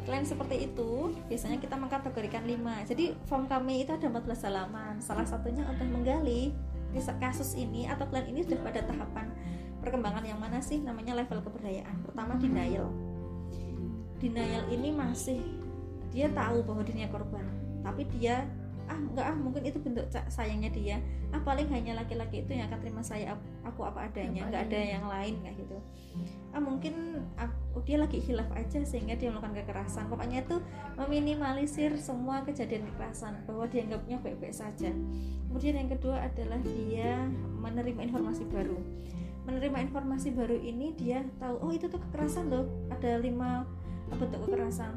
Selain 0.08 0.24
seperti 0.24 0.72
itu, 0.72 1.12
biasanya 1.28 1.60
kita 1.60 1.76
mengkategorikan 1.76 2.48
5. 2.48 2.88
Jadi 2.88 3.12
form 3.28 3.44
kami 3.44 3.84
itu 3.84 3.92
ada 3.92 4.08
14 4.08 4.48
halaman. 4.48 5.04
Salah 5.04 5.28
satunya 5.28 5.68
untuk 5.68 5.84
menggali 5.84 6.56
kasus 7.20 7.60
ini 7.60 7.86
atau 7.92 8.08
klien 8.08 8.32
ini 8.32 8.42
sudah 8.48 8.60
pada 8.64 8.82
tahapan 8.88 9.28
perkembangan 9.88 10.24
yang 10.28 10.36
mana 10.36 10.60
sih 10.60 10.84
namanya 10.84 11.16
level 11.16 11.40
kepercayaan. 11.40 12.04
Pertama 12.04 12.36
denial. 12.36 12.92
Denial 14.20 14.68
ini 14.68 14.92
masih 14.92 15.40
dia 16.12 16.28
tahu 16.36 16.60
bahwa 16.68 16.84
dirinya 16.84 17.08
korban, 17.08 17.48
tapi 17.80 18.04
dia 18.12 18.44
ah 18.88 18.96
enggak 18.96 19.28
ah 19.28 19.36
mungkin 19.36 19.68
itu 19.68 19.80
bentuk 19.80 20.08
sayangnya 20.28 20.72
dia. 20.72 20.98
Ah 21.32 21.44
paling 21.44 21.68
hanya 21.72 22.00
laki-laki 22.00 22.44
itu 22.44 22.56
yang 22.56 22.72
akan 22.72 22.80
terima 22.80 23.04
saya 23.04 23.36
aku 23.68 23.84
apa 23.84 24.08
adanya 24.08 24.48
nggak 24.48 24.64
ada 24.72 24.80
yang 24.80 25.06
lain 25.12 25.40
kayak 25.44 25.56
gitu. 25.60 25.78
Ah 26.56 26.64
mungkin 26.64 27.24
aku, 27.36 27.84
dia 27.84 28.00
lagi 28.00 28.20
hilaf 28.24 28.48
aja 28.56 28.80
sehingga 28.88 29.20
dia 29.20 29.32
melakukan 29.32 29.60
kekerasan. 29.60 30.08
Pokoknya 30.08 30.44
itu 30.44 30.60
meminimalisir 30.96 32.00
semua 32.00 32.44
kejadian 32.48 32.88
kekerasan 32.92 33.44
bahwa 33.44 33.68
dia 33.68 33.84
anggapnya 33.84 34.18
baik-baik 34.24 34.56
saja. 34.56 34.90
Kemudian 35.52 35.76
yang 35.80 35.92
kedua 35.92 36.24
adalah 36.24 36.60
dia 36.64 37.28
menerima 37.60 38.08
informasi 38.08 38.48
baru 38.48 38.80
menerima 39.48 39.80
informasi 39.88 40.36
baru 40.36 40.60
ini 40.60 40.92
dia 41.00 41.24
tahu 41.40 41.56
oh 41.64 41.72
itu 41.72 41.88
tuh 41.88 42.04
kekerasan 42.04 42.52
loh. 42.52 42.68
Ada 42.92 43.24
lima 43.24 43.64
bentuk 44.12 44.44
kekerasan. 44.44 44.92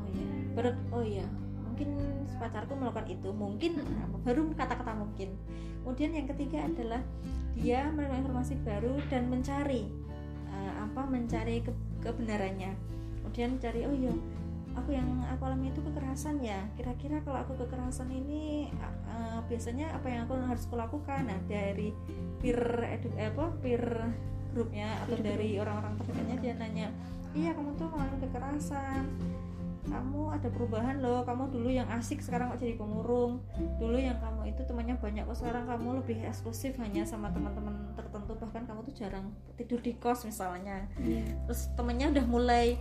Oh 0.00 0.06
iya. 0.08 0.28
Baru 0.56 0.70
oh 0.90 1.04
iya. 1.04 1.26
Mungkin 1.68 1.94
pacarku 2.40 2.72
melakukan 2.74 3.06
itu. 3.12 3.28
Mungkin. 3.30 3.84
Baru 4.24 4.48
kata-kata 4.56 4.96
mungkin. 4.96 5.36
Kemudian 5.84 6.16
yang 6.16 6.26
ketiga 6.32 6.64
adalah 6.64 7.04
dia 7.52 7.92
menerima 7.92 8.24
informasi 8.24 8.56
baru 8.64 8.96
dan 9.12 9.28
mencari 9.28 9.84
uh, 10.48 10.72
apa 10.88 11.04
mencari 11.04 11.60
ke 11.60 11.70
kebenarannya. 12.00 12.72
Kemudian 13.20 13.60
cari 13.60 13.84
oh 13.84 13.92
iya 13.92 14.16
aku 14.80 14.94
yang 14.94 15.08
aku 15.28 15.42
alami 15.46 15.70
itu 15.70 15.80
kekerasan 15.82 16.40
ya. 16.40 16.62
Kira-kira 16.78 17.20
kalau 17.26 17.42
aku 17.42 17.58
kekerasan 17.66 18.08
ini 18.10 18.72
uh, 19.10 19.42
biasanya 19.46 19.92
apa 19.94 20.06
yang 20.08 20.24
aku 20.26 20.38
harus 20.38 20.64
kulakukan 20.70 21.26
nah 21.26 21.38
dari 21.46 21.90
peer 22.38 22.58
edu, 22.86 23.08
eh, 23.18 23.30
apa 23.30 23.50
peer 23.58 23.82
grupnya 24.54 24.88
atau 25.04 25.16
dari 25.20 25.60
orang-orang 25.60 25.94
terdekatnya 26.00 26.36
dia 26.40 26.54
nanya 26.56 26.88
iya 27.36 27.52
kamu 27.52 27.76
tuh 27.76 27.88
mengalami 27.92 28.18
kekerasan. 28.24 29.04
Kamu 29.88 30.36
ada 30.36 30.52
perubahan 30.52 31.00
loh. 31.00 31.24
Kamu 31.24 31.48
dulu 31.48 31.72
yang 31.72 31.88
asik 31.96 32.20
sekarang 32.20 32.52
kok 32.52 32.60
jadi 32.60 32.76
pemurung. 32.76 33.40
Dulu 33.80 33.96
yang 33.96 34.20
kamu 34.20 34.52
itu 34.52 34.60
temannya 34.68 35.00
banyak 35.00 35.24
kok 35.24 35.38
sekarang 35.40 35.64
kamu 35.64 36.04
lebih 36.04 36.28
eksklusif 36.28 36.76
hanya 36.76 37.08
sama 37.08 37.32
teman-teman 37.32 37.96
tertentu. 37.96 38.36
Bahkan 38.36 38.68
kamu 38.68 38.84
tuh 38.84 38.94
jarang 39.00 39.32
tidur 39.56 39.80
di 39.80 39.96
kos 39.96 40.28
misalnya. 40.28 40.84
Yeah. 41.00 41.24
terus 41.48 41.72
temennya 41.72 42.12
udah 42.12 42.24
mulai 42.28 42.76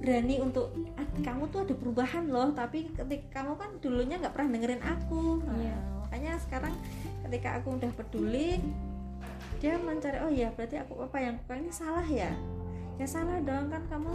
berani 0.00 0.40
untuk 0.40 0.72
ah, 0.96 1.04
kamu 1.20 1.52
tuh 1.52 1.68
ada 1.68 1.74
perubahan 1.76 2.24
loh 2.32 2.56
tapi 2.56 2.88
ketika 2.96 3.44
kamu 3.44 3.52
kan 3.60 3.70
dulunya 3.84 4.16
nggak 4.16 4.32
pernah 4.32 4.48
dengerin 4.56 4.82
aku. 4.82 5.44
Nah, 5.44 5.56
yeah. 5.60 5.80
makanya 6.00 6.32
sekarang 6.40 6.74
ketika 7.28 7.60
aku 7.60 7.76
udah 7.76 7.92
peduli 7.92 8.58
dia 9.60 9.76
mencari 9.76 10.24
oh 10.24 10.32
ya 10.32 10.48
berarti 10.56 10.80
aku 10.80 11.04
apa 11.04 11.16
yang 11.20 11.36
ini 11.52 11.72
salah 11.72 12.06
ya? 12.08 12.32
Ya 12.96 13.06
salah 13.06 13.44
dong 13.44 13.68
kan 13.68 13.84
kamu 13.92 14.12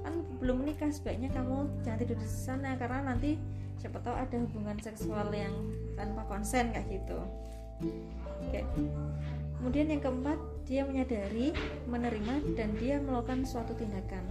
kan 0.00 0.14
belum 0.40 0.64
menikah 0.64 0.88
sebaiknya 0.88 1.28
kamu 1.36 1.68
jangan 1.84 1.98
tidur 2.00 2.16
di 2.16 2.28
sana 2.28 2.76
karena 2.80 3.12
nanti 3.12 3.36
siapa 3.76 4.00
tahu 4.00 4.16
ada 4.16 4.36
hubungan 4.40 4.80
seksual 4.80 5.28
yang 5.36 5.52
tanpa 6.00 6.24
konsen 6.24 6.72
kayak 6.72 6.88
gitu. 6.88 7.18
Oke. 8.40 8.64
Kemudian 9.60 9.88
yang 9.92 10.00
keempat 10.00 10.38
dia 10.64 10.82
menyadari 10.84 11.52
menerima 11.88 12.56
dan 12.56 12.72
dia 12.80 13.00
melakukan 13.00 13.44
suatu 13.44 13.72
tindakan 13.76 14.24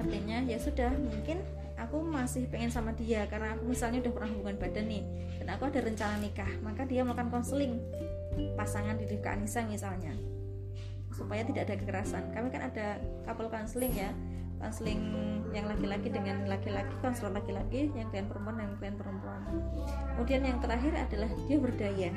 artinya 0.00 0.40
ya 0.48 0.56
sudah 0.56 0.90
mungkin 0.96 1.42
aku 1.76 2.00
masih 2.00 2.46
pengen 2.48 2.70
sama 2.70 2.94
dia 2.94 3.26
karena 3.26 3.58
aku 3.58 3.68
misalnya 3.68 4.00
udah 4.06 4.12
pernah 4.14 4.30
hubungan 4.32 4.56
badan 4.56 4.86
nih 4.86 5.04
dan 5.42 5.48
aku 5.58 5.62
ada 5.68 5.80
rencana 5.82 6.16
nikah 6.22 6.52
maka 6.62 6.86
dia 6.86 7.02
melakukan 7.02 7.28
konseling 7.28 7.82
pasangan 8.56 8.96
di 8.96 9.04
Rifka 9.10 9.34
Anissa 9.36 9.60
misalnya 9.66 10.14
supaya 11.12 11.44
tidak 11.44 11.68
ada 11.68 11.74
kekerasan. 11.76 12.32
Kami 12.32 12.48
kan 12.48 12.72
ada 12.72 12.96
couple 13.28 13.52
counseling 13.52 13.92
ya 13.92 14.10
konseling 14.62 15.10
yang 15.50 15.66
laki-laki 15.66 16.06
dengan 16.06 16.46
laki-laki 16.46 16.94
konselor 17.02 17.34
laki-laki 17.34 17.90
yang 17.98 18.06
klien 18.14 18.30
perempuan 18.30 18.62
dan 18.62 18.70
klien 18.78 18.94
perempuan. 18.94 19.42
Kemudian 20.14 20.42
yang 20.46 20.58
terakhir 20.62 20.94
adalah 20.94 21.30
dia 21.50 21.58
berdaya. 21.58 22.10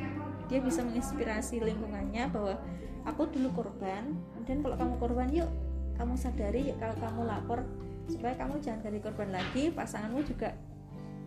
Dia 0.46 0.60
bisa 0.62 0.86
menginspirasi 0.86 1.58
lingkungannya 1.66 2.30
bahwa 2.30 2.62
aku 3.10 3.34
dulu 3.34 3.50
korban 3.66 4.14
dan 4.46 4.62
kalau 4.62 4.78
kamu 4.78 4.94
korban 5.02 5.28
yuk 5.34 5.50
kamu 5.96 6.14
sadari 6.20 6.76
kalau 6.78 6.96
kamu 7.00 7.22
lapor 7.28 7.60
supaya 8.06 8.38
kamu 8.38 8.62
jangan 8.62 8.86
jadi 8.86 9.00
korban 9.02 9.30
lagi 9.34 9.74
pasanganmu 9.74 10.22
juga 10.28 10.54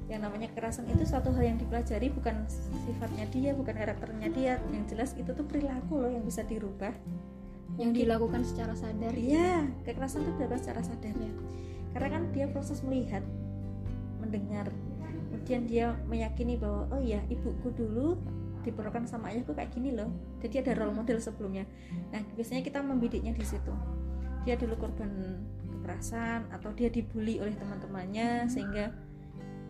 yang 0.09 0.25
namanya 0.25 0.49
kekerasan 0.49 0.89
itu 0.89 1.05
suatu 1.05 1.29
hal 1.37 1.45
yang 1.45 1.61
dipelajari 1.61 2.09
bukan 2.09 2.49
sifatnya 2.89 3.29
dia 3.29 3.53
bukan 3.53 3.77
karakternya 3.77 4.29
dia. 4.33 4.55
Yang 4.73 4.97
jelas 4.97 5.11
itu 5.21 5.31
tuh 5.37 5.45
perilaku 5.45 6.01
loh 6.01 6.09
yang 6.09 6.25
bisa 6.25 6.41
dirubah. 6.49 6.97
Yang 7.77 8.03
dilakukan 8.03 8.41
secara 8.41 8.73
sadar. 8.73 9.13
Iya 9.13 9.69
kekerasan 9.85 10.25
itu 10.25 10.33
dilakukan 10.41 10.61
secara 10.65 10.81
sadar. 10.81 11.13
Ya 11.13 11.33
karena 11.93 12.09
kan 12.09 12.23
dia 12.33 12.49
proses 12.49 12.81
melihat 12.81 13.21
mendengar. 14.17 14.73
Kemudian 15.29 15.69
dia 15.69 15.93
meyakini 16.09 16.57
bahwa 16.57 16.89
oh 16.89 17.01
iya 17.05 17.21
ibuku 17.29 17.69
dulu 17.77 18.17
diperlukan 18.65 19.05
sama 19.05 19.29
ayahku 19.29 19.53
kayak 19.53 19.77
gini 19.77 19.93
loh. 19.93 20.09
Jadi 20.41 20.65
ada 20.65 20.73
role 20.73 20.97
model 20.97 21.21
sebelumnya. 21.21 21.69
Nah 22.17 22.25
biasanya 22.33 22.65
kita 22.65 22.81
membidiknya 22.81 23.37
di 23.37 23.45
situ 23.45 23.77
dia 24.47 24.55
dulu 24.55 24.75
korban 24.79 25.11
kekerasan 25.79 26.45
atau 26.53 26.71
dia 26.77 26.93
dibully 26.93 27.41
oleh 27.41 27.57
teman-temannya 27.57 28.45
sehingga 28.53 28.93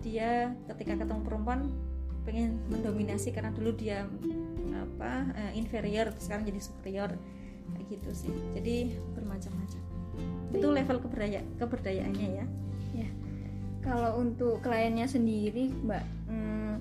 dia 0.03 0.55
ketika 0.71 0.99
ketemu 0.99 1.23
perempuan 1.23 1.71
pengen 2.27 2.61
mendominasi 2.69 3.33
karena 3.33 3.55
dulu 3.55 3.73
dia 3.73 4.05
apa 4.75 5.33
uh, 5.33 5.53
inferior 5.57 6.13
sekarang 6.21 6.45
jadi 6.45 6.61
superior 6.61 7.11
kayak 7.75 7.87
gitu 7.89 8.11
sih. 8.27 8.35
Jadi 8.53 8.99
bermacam-macam. 9.17 9.83
Itu 10.53 10.69
level 10.69 10.99
keberdaya 11.05 11.41
keberdayaannya 11.57 12.29
ya. 12.43 12.45
Ya. 12.93 13.09
Kalau 13.81 14.21
untuk 14.21 14.61
kliennya 14.61 15.09
sendiri 15.09 15.73
mbak 15.87 16.05
hmm, 16.29 16.75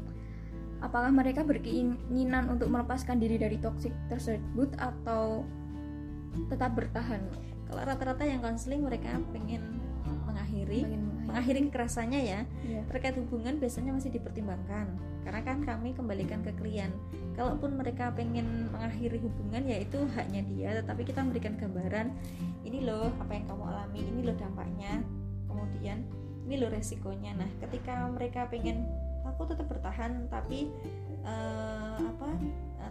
apakah 0.82 1.13
mereka 1.13 1.41
berkeinginan 1.45 2.52
untuk 2.52 2.67
melepaskan 2.67 3.21
diri 3.21 3.39
dari 3.39 3.58
toksik 3.62 3.93
tersebut 4.12 4.76
atau 4.78 5.45
tetap 6.52 6.78
bertahan 6.78 7.23
kalau 7.67 7.82
rata-rata 7.84 8.23
yang 8.23 8.39
konseling 8.39 8.82
mereka 8.84 9.19
pengen 9.36 9.84
mengakhiri 10.27 10.88
mengakhiri. 11.27 11.60
kekerasannya 11.67 12.21
ya 12.23 12.41
yeah. 12.63 12.84
terkait 12.88 13.15
hubungan 13.19 13.60
biasanya 13.60 13.91
masih 13.91 14.12
dipertimbangkan. 14.15 14.88
Karena 15.27 15.41
kan 15.43 15.60
kami 15.67 15.91
kembalikan 15.91 16.39
ke 16.39 16.56
klien. 16.56 16.95
Kalaupun 17.36 17.75
mereka 17.75 18.15
pengen 18.15 18.71
mengakhiri 18.71 19.19
hubungan 19.19 19.67
ya 19.67 19.84
itu 19.84 19.99
haknya 20.15 20.41
dia. 20.47 20.69
Tetapi 20.80 21.03
kita 21.03 21.19
memberikan 21.27 21.60
gambaran 21.60 22.15
ini 22.63 22.88
loh 22.88 23.12
apa 23.19 23.36
yang 23.36 23.45
kamu 23.51 23.63
alami 23.67 23.99
ini 24.08 24.21
loh 24.23 24.36
dampaknya. 24.39 25.03
Kemudian 25.51 26.08
ini 26.47 26.56
loh 26.56 26.71
resikonya. 26.71 27.36
Nah 27.36 27.49
ketika 27.60 28.08
mereka 28.08 28.47
pengen 28.47 28.88
aku 29.27 29.51
tetap 29.51 29.67
bertahan 29.67 30.32
tapi 30.32 30.71
uh, 31.27 31.99
apa 31.99 32.30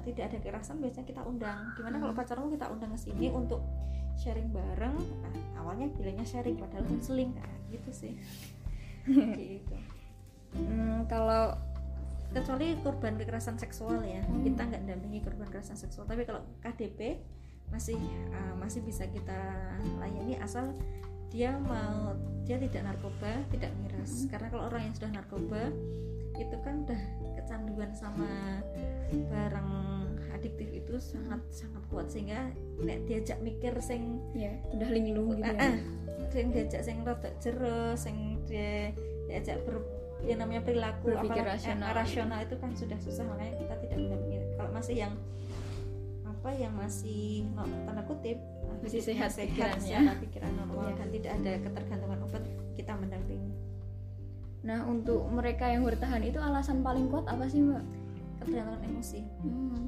tidak 0.02 0.32
ada 0.32 0.36
kekerasan 0.42 0.76
biasanya 0.82 1.06
kita 1.06 1.22
undang. 1.24 1.58
Gimana 1.78 1.96
kalau 2.00 2.12
hmm. 2.12 2.20
pacarmu 2.20 2.46
kita 2.52 2.66
undang 2.72 2.90
ke 2.92 2.98
sini 2.98 3.26
untuk 3.32 3.60
sharing 4.16 4.48
bareng? 4.50 4.96
Nah, 4.96 5.34
awalnya 5.62 5.86
bilangnya 5.94 6.26
sharing 6.26 6.56
padahal 6.56 6.84
konseling 6.88 7.32
kan? 7.36 7.58
Gitu 7.68 7.90
sih. 7.92 8.14
Gitu. 9.38 9.76
Hmm, 10.56 11.06
kalau 11.06 11.54
kecuali 12.34 12.74
korban 12.82 13.14
kekerasan 13.16 13.56
seksual 13.56 14.02
ya. 14.02 14.24
Hmm. 14.24 14.42
kita 14.42 14.62
nggak 14.66 14.82
dampingi 14.88 15.20
korban 15.22 15.46
kekerasan 15.46 15.78
seksual. 15.78 16.04
Tapi 16.08 16.26
kalau 16.26 16.42
KDP 16.60 17.22
masih 17.70 17.98
uh, 18.30 18.54
masih 18.58 18.82
bisa 18.86 19.06
kita 19.10 19.38
layani 19.98 20.38
asal 20.38 20.70
dia 21.34 21.58
mau 21.58 22.14
dia 22.46 22.56
tidak 22.62 22.86
narkoba 22.86 23.42
tidak 23.50 23.74
miras. 23.82 24.24
Hmm. 24.24 24.28
karena 24.30 24.46
kalau 24.50 24.64
orang 24.70 24.82
yang 24.86 24.94
sudah 24.94 25.10
narkoba 25.10 25.62
itu 26.36 26.56
kan 26.62 26.84
udah 26.84 27.02
kecanduan 27.40 27.90
sama 27.96 28.60
barang 29.10 29.70
adiktif 30.36 30.68
itu 30.70 30.94
sangat 31.00 31.40
sangat 31.48 31.82
kuat 31.88 32.06
sehingga 32.12 32.52
nek 32.82 33.08
diajak 33.08 33.40
mikir 33.40 33.72
sing 33.80 34.20
ya 34.36 34.52
udah 34.76 34.88
linglung 34.92 35.36
gitu 35.40 35.48
ya. 35.48 35.72
Uh, 35.72 35.76
sing 36.28 36.46
diajak 36.52 36.82
sing 36.84 36.96
rada 37.06 37.30
jero 37.40 37.96
sing 37.96 38.44
dia 38.44 38.92
diajak 39.26 39.64
ber 39.64 39.80
yang 40.24 40.42
namanya 40.42 40.64
perilaku 40.64 41.12
Berpikir 41.12 41.44
rasional. 41.44 41.92
Eh, 41.92 41.94
rasional 41.94 42.38
itu 42.42 42.56
kan 42.56 42.70
sudah 42.72 42.98
susah 42.98 43.24
makanya 43.28 43.54
kita 43.62 43.74
tidak 43.84 43.96
mendampingi 44.00 44.38
kalau 44.56 44.70
masih 44.72 44.96
yang 44.96 45.14
apa 46.24 46.50
yang 46.56 46.72
masih 46.78 47.46
no, 47.52 47.62
tanda 47.84 48.02
kutip 48.06 48.38
masih 48.84 49.02
sehat, 49.02 49.34
sehat 49.34 49.76
pikirannya 49.80 50.14
pikiran 50.20 50.52
normal 50.62 50.92
ya. 50.92 50.94
dan 51.00 51.08
tidak 51.10 51.32
ada 51.42 51.52
ketergantungan 51.64 52.18
obat 52.22 52.42
kita 52.76 52.92
mendampingi 52.94 53.55
nah 54.64 54.82
untuk 54.88 55.24
mereka 55.30 55.68
yang 55.68 55.84
bertahan 55.84 56.22
itu 56.24 56.38
alasan 56.40 56.80
paling 56.80 57.06
kuat 57.12 57.28
apa 57.28 57.44
sih 57.46 57.62
mbak 57.62 57.84
ketergantungan 58.42 58.82
emosi 58.86 59.20
hmm. 59.44 59.84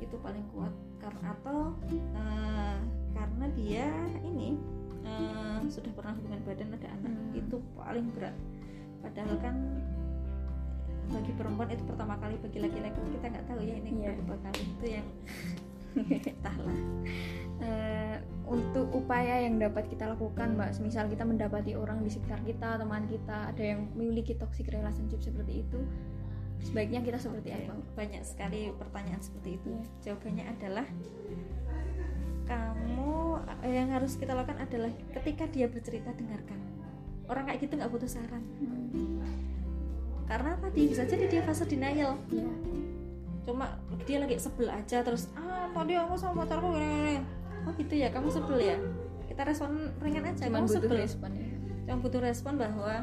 itu 0.00 0.16
paling 0.20 0.44
kuat 0.52 0.72
karena 1.00 1.32
atau 1.40 1.72
uh, 2.16 2.78
karena 3.16 3.46
dia 3.56 3.88
ini 4.24 4.56
uh, 5.04 5.60
sudah 5.68 5.92
pernah 5.96 6.12
hubungan 6.16 6.40
badan 6.44 6.68
ada 6.76 6.88
anak 7.00 7.12
hmm. 7.12 7.40
itu 7.40 7.56
paling 7.76 8.06
berat 8.16 8.36
padahal 9.00 9.36
kan 9.40 9.56
bagi 11.10 11.32
perempuan 11.34 11.68
itu 11.74 11.82
pertama 11.82 12.14
kali 12.22 12.38
bagi 12.38 12.58
laki-laki 12.62 13.00
kita 13.18 13.26
nggak 13.34 13.46
tahu 13.50 13.60
ya 13.66 13.74
ini 13.82 13.90
yeah. 14.06 14.14
berapa 14.14 14.36
kali 14.46 14.62
itu 14.62 14.86
yang 14.86 15.06
entahlah 16.30 16.78
uh, 17.62 18.16
untuk 18.50 18.90
upaya 18.90 19.46
yang 19.46 19.62
dapat 19.62 19.86
kita 19.86 20.10
lakukan 20.10 20.58
mbak 20.58 20.74
misal 20.82 21.06
kita 21.06 21.22
mendapati 21.22 21.78
orang 21.78 22.02
di 22.02 22.10
sekitar 22.10 22.42
kita 22.42 22.82
teman 22.82 23.06
kita 23.06 23.54
ada 23.54 23.62
yang 23.62 23.86
memiliki 23.94 24.34
toxic 24.34 24.66
relationship 24.74 25.22
seperti 25.22 25.62
itu 25.62 25.80
sebaiknya 26.60 27.00
kita 27.00 27.16
seperti 27.16 27.54
okay. 27.54 27.64
apa 27.64 27.74
banyak 27.96 28.22
sekali 28.26 28.68
pertanyaan 28.76 29.22
seperti 29.22 29.56
itu 29.56 29.70
yeah. 29.72 29.86
jawabannya 30.04 30.44
adalah 30.58 30.86
kamu 32.50 33.12
eh, 33.62 33.72
yang 33.78 33.88
harus 33.94 34.18
kita 34.18 34.34
lakukan 34.34 34.58
adalah 34.58 34.90
ketika 35.14 35.46
dia 35.48 35.70
bercerita 35.70 36.10
dengarkan 36.12 36.58
orang 37.30 37.46
kayak 37.46 37.62
gitu 37.62 37.72
nggak 37.78 37.92
butuh 37.94 38.10
saran 38.10 38.42
hmm. 38.58 39.22
karena 40.26 40.52
tadi 40.58 40.80
bisa 40.90 41.06
jadi 41.06 41.24
dia 41.30 41.42
fase 41.46 41.64
denial 41.64 42.18
ya. 42.34 42.50
Cuma 43.50 43.66
dia 44.06 44.22
lagi 44.22 44.38
sebel 44.38 44.70
aja 44.70 45.02
terus 45.02 45.26
ah 45.34 45.66
tadi 45.74 45.98
aku 45.98 46.14
sama 46.14 46.46
pacarku 46.46 46.70
gini, 46.70 47.18
oh 47.66 47.72
gitu 47.74 47.94
ya 47.98 48.08
kamu 48.14 48.30
sebel 48.30 48.58
ya? 48.62 48.78
Kita 49.26 49.42
respon 49.42 49.90
ringan 49.98 50.30
aja 50.30 50.46
cuma 50.46 50.62
butuh 50.62 50.78
sebel. 50.86 50.98
respon 51.02 51.30
ya. 51.34 51.50
Cuma 51.86 51.96
butuh 51.98 52.20
respon 52.22 52.52
bahwa 52.54 52.94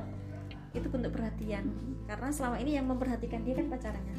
itu 0.71 0.87
bentuk 0.87 1.11
perhatian. 1.15 1.67
Karena 2.07 2.31
selama 2.31 2.55
ini 2.63 2.79
yang 2.79 2.87
memperhatikan 2.87 3.43
dia 3.43 3.59
kan 3.59 3.67
pacarnya 3.67 4.15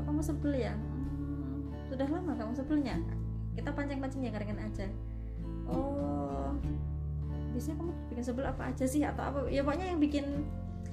oh 0.00 0.02
kamu 0.08 0.20
sebel 0.24 0.52
ya? 0.56 0.72
Hmm, 0.72 1.68
sudah 1.92 2.08
lama 2.08 2.32
kamu 2.32 2.52
sebelnya. 2.56 2.96
Kita 3.52 3.68
pancing-pancing 3.76 4.24
yang 4.24 4.36
ringan 4.40 4.58
aja. 4.64 4.88
Oh 5.68 6.56
biasanya 7.50 7.76
kamu 7.82 7.92
bikin 8.08 8.24
sebel 8.24 8.44
apa 8.48 8.62
aja 8.72 8.84
sih? 8.88 9.04
Atau 9.04 9.20
apa 9.20 9.38
ya 9.52 9.60
pokoknya 9.60 9.92
yang 9.92 10.00
bikin 10.00 10.24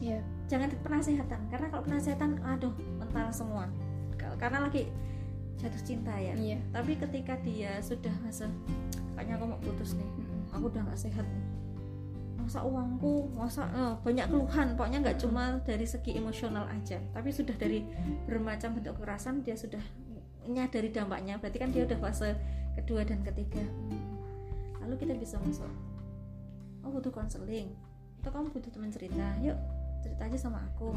yeah. 0.04 0.20
jangan 0.52 0.68
penasehatan. 0.84 1.40
Karena 1.48 1.68
kalau 1.72 1.84
penasehatan 1.88 2.44
aduh 2.44 2.76
mental 3.00 3.32
semua 3.32 3.72
karena 4.38 4.66
lagi 4.66 4.88
jatuh 5.58 5.82
cinta 5.82 6.14
ya. 6.14 6.38
Yeah. 6.38 6.62
tapi 6.70 6.94
ketika 6.96 7.34
dia 7.42 7.82
sudah 7.82 8.14
masa 8.22 8.46
kayaknya 9.18 9.42
aku 9.42 9.46
mau 9.50 9.60
putus 9.60 9.98
nih. 9.98 10.06
Mm-hmm. 10.06 10.54
aku 10.54 10.66
udah 10.70 10.82
gak 10.94 11.02
sehat 11.02 11.26
nih. 11.26 11.46
Masa 12.38 12.64
uangku 12.64 13.28
masa 13.36 13.68
eh, 13.74 13.94
banyak 14.06 14.26
keluhan. 14.32 14.68
Pokoknya 14.80 15.00
nggak 15.04 15.20
cuma 15.20 15.60
dari 15.68 15.84
segi 15.84 16.16
emosional 16.16 16.70
aja 16.72 17.02
tapi 17.12 17.34
sudah 17.34 17.58
dari 17.58 17.84
bermacam 18.24 18.78
bentuk 18.78 18.96
kekerasan 19.02 19.44
dia 19.44 19.58
sudah 19.58 19.82
nyadari 20.48 20.94
dampaknya. 20.94 21.42
Berarti 21.42 21.58
kan 21.60 21.70
dia 21.76 21.84
udah 21.84 22.00
fase 22.00 22.38
kedua 22.80 23.04
dan 23.04 23.26
ketiga. 23.26 23.66
Lalu 24.80 24.96
kita 24.96 25.14
bisa 25.20 25.36
masuk. 25.44 25.68
Oh 26.86 26.94
butuh 26.94 27.12
konseling. 27.12 27.76
Atau 28.24 28.32
kamu 28.32 28.54
butuh 28.56 28.72
teman 28.72 28.94
cerita? 28.94 29.26
Yuk 29.44 29.58
cerita 30.00 30.24
aja 30.24 30.38
sama 30.40 30.64
aku. 30.64 30.96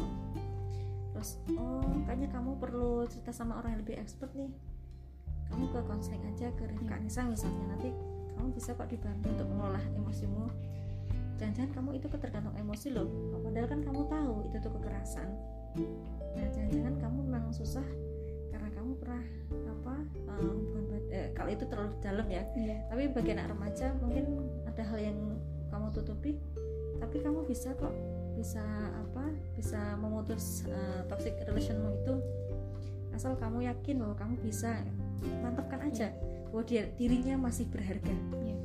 Terus 1.10 1.42
oh 1.58 1.82
kayaknya 2.06 2.30
kamu 2.30 2.54
perlu 2.62 2.89
cerita 3.08 3.30
sama 3.32 3.60
orang 3.60 3.78
yang 3.78 3.80
lebih 3.84 3.96
expert 4.00 4.32
nih. 4.36 4.50
Kamu 5.50 5.66
ke 5.72 5.80
konseling 5.86 6.24
aja 6.30 6.48
ke 6.54 6.62
Rifka 6.68 6.94
hmm. 6.96 7.02
Nisa 7.06 7.22
misalnya. 7.26 7.64
Nanti 7.74 7.90
kamu 8.36 8.48
bisa 8.56 8.72
kok 8.72 8.88
dibantu 8.88 9.26
untuk 9.32 9.48
mengolah 9.52 9.84
emosimu. 9.96 10.48
Jangan-jangan 11.40 11.72
kamu 11.72 11.90
itu 11.96 12.06
ketergantung 12.12 12.56
emosi 12.56 12.88
loh. 12.92 13.08
Padahal 13.40 13.66
kan 13.68 13.80
kamu 13.80 14.02
tahu 14.08 14.34
itu 14.48 14.56
tuh 14.60 14.72
kekerasan. 14.76 15.28
Nah 16.36 16.46
jangan-jangan 16.52 16.94
kamu 17.00 17.18
memang 17.26 17.52
susah 17.52 17.84
karena 18.50 18.68
kamu 18.74 18.92
pernah 18.98 19.24
apa 19.70 19.94
uh, 20.36 20.52
bukan 20.52 20.82
eh, 21.14 21.30
kalau 21.32 21.50
itu 21.54 21.64
terlalu 21.64 21.92
dalam 22.04 22.26
ya. 22.28 22.44
Yeah. 22.58 22.80
tapi 22.92 23.08
bagi 23.08 23.30
anak 23.32 23.56
remaja 23.56 23.96
mungkin 24.02 24.24
ada 24.68 24.82
hal 24.84 24.98
yang 25.00 25.18
kamu 25.72 25.86
tutupi. 25.96 26.36
Tapi 27.00 27.16
kamu 27.24 27.48
bisa 27.48 27.72
kok 27.76 27.94
bisa 28.36 28.64
apa 28.92 29.24
bisa 29.56 29.96
memutus 30.00 30.64
uh, 30.68 31.04
toxic 31.08 31.36
relationmu 31.44 31.92
itu 32.04 32.14
asal 33.14 33.36
kamu 33.36 33.66
yakin 33.66 34.00
bahwa 34.00 34.14
kamu 34.16 34.34
bisa 34.42 34.80
mantapkan 35.44 35.80
aja 35.84 36.08
yeah. 36.10 36.46
bahwa 36.50 36.62
dia 36.64 36.82
dirinya 36.96 37.34
masih 37.36 37.68
berharga. 37.68 38.14
Yeah. 38.44 38.58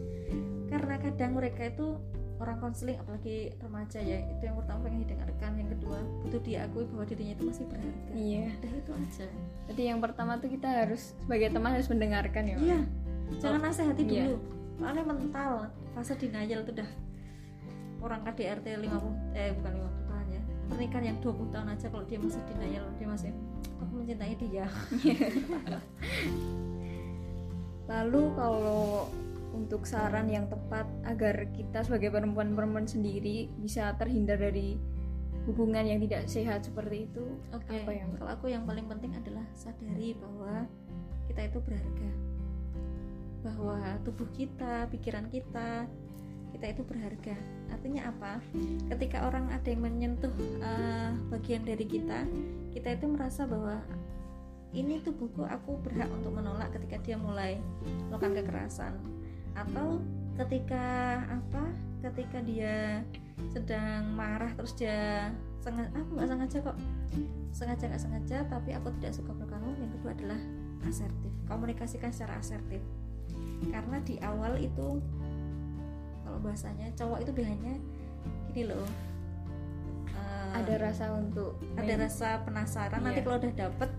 karena 0.66 1.00
kadang 1.00 1.32
mereka 1.40 1.72
itu 1.72 1.96
orang 2.36 2.60
konseling 2.60 3.00
apalagi 3.00 3.56
remaja 3.64 4.00
ya. 4.04 4.20
Itu 4.36 4.44
yang 4.44 4.58
pertama 4.60 4.80
pengen 4.88 5.00
didengarkan 5.08 5.52
yang 5.56 5.70
kedua 5.72 5.98
butuh 6.26 6.42
diakui 6.44 6.86
bahwa 6.92 7.06
dirinya 7.08 7.34
itu 7.38 7.44
masih 7.48 7.66
berharga. 7.72 8.12
Iya. 8.12 8.48
Udah 8.60 8.74
itu 8.76 8.92
aja. 8.92 9.28
Jadi 9.72 9.82
yang 9.88 10.00
pertama 10.04 10.32
tuh 10.40 10.50
kita 10.52 10.68
harus 10.68 11.16
sebagai 11.24 11.48
teman 11.56 11.72
harus 11.72 11.88
mendengarkan 11.88 12.44
ya 12.44 12.58
iya. 12.60 12.80
Jangan 13.40 13.60
oh, 13.60 13.64
nasihati 13.66 14.04
iya. 14.06 14.24
dulu. 14.28 14.38
Soalnya 14.76 15.04
mental 15.08 15.52
fase 15.96 16.14
denial 16.20 16.68
itu 16.68 16.72
udah 16.76 16.90
orang 18.04 18.22
KDRT 18.22 18.66
50 18.86 19.34
eh 19.34 19.50
bukan 19.58 19.72
50 19.82 19.82
tahun 19.82 19.96
ya 19.96 20.05
pernikahan 20.70 21.06
yang 21.14 21.18
20 21.22 21.54
tahun 21.54 21.68
aja 21.74 21.86
kalau 21.90 22.06
dia 22.08 22.20
masih 22.20 22.42
denial 22.50 22.86
dia 22.98 23.08
masih 23.08 23.32
aku 23.82 23.94
mencintai 24.02 24.36
dia 24.40 24.66
lalu 27.92 28.22
kalau 28.34 29.06
untuk 29.56 29.88
saran 29.88 30.28
yang 30.28 30.52
tepat 30.52 30.84
agar 31.08 31.48
kita 31.56 31.86
sebagai 31.86 32.12
perempuan-perempuan 32.12 32.90
sendiri 32.90 33.48
bisa 33.62 33.96
terhindar 33.96 34.36
dari 34.36 34.76
hubungan 35.46 35.86
yang 35.86 36.02
tidak 36.02 36.26
sehat 36.26 36.66
seperti 36.66 37.06
itu 37.08 37.26
Oke, 37.54 37.86
apa 37.86 37.92
yang 37.94 38.10
kalau 38.18 38.30
aku 38.34 38.46
yang 38.50 38.66
paling 38.66 38.90
penting 38.90 39.14
adalah 39.14 39.46
sadari 39.54 40.18
bahwa 40.18 40.66
kita 41.30 41.42
itu 41.52 41.60
berharga. 41.62 42.12
Bahwa 43.46 43.78
tubuh 44.02 44.26
kita, 44.34 44.90
pikiran 44.90 45.30
kita, 45.30 45.86
kita 46.56 46.72
itu 46.72 46.82
berharga. 46.88 47.36
Artinya 47.68 48.08
apa? 48.08 48.40
Ketika 48.96 49.28
orang 49.28 49.52
ada 49.52 49.68
yang 49.68 49.84
menyentuh 49.84 50.32
uh, 50.64 51.12
bagian 51.28 51.68
dari 51.68 51.84
kita, 51.84 52.24
kita 52.72 52.96
itu 52.96 53.06
merasa 53.12 53.44
bahwa 53.44 53.84
ini 54.72 55.04
tubuhku 55.04 55.44
aku 55.44 55.76
berhak 55.84 56.08
untuk 56.08 56.32
menolak 56.32 56.72
ketika 56.80 56.96
dia 57.04 57.20
mulai 57.20 57.60
melakukan 58.08 58.40
kekerasan. 58.40 58.96
Atau 59.52 60.00
ketika 60.40 61.20
apa? 61.28 61.64
Ketika 62.08 62.40
dia 62.40 63.04
sedang 63.52 64.16
marah 64.16 64.56
terus 64.56 64.72
dia 64.80 65.28
sengaja 65.60 65.92
aku 65.92 66.10
nggak 66.16 66.30
sengaja 66.32 66.58
kok. 66.72 66.78
Sengaja 67.52 67.84
nggak 67.92 68.04
sengaja 68.04 68.38
tapi 68.48 68.70
aku 68.72 68.96
tidak 69.00 69.12
suka 69.12 69.32
berkamu 69.36 69.76
yang 69.76 69.92
kedua 70.00 70.12
adalah 70.16 70.40
asertif 70.88 71.32
komunikasikan 71.52 72.12
secara 72.16 72.40
asertif. 72.40 72.80
Karena 73.72 73.98
di 74.04 74.20
awal 74.22 74.60
itu 74.60 75.00
kalau 76.36 76.52
bahasanya 76.52 76.92
cowok 77.00 77.24
itu 77.24 77.32
biasanya 77.32 77.74
gini 78.52 78.68
loh 78.68 78.84
uh, 80.12 80.52
ada 80.52 80.76
rasa 80.84 81.16
untuk 81.16 81.56
ada 81.80 81.96
rasa 81.96 82.44
penasaran. 82.44 83.00
Nanti 83.00 83.24
Iya. 83.24 83.26
kalau 83.32 83.38
udah 83.40 83.54
dapet 83.56 83.90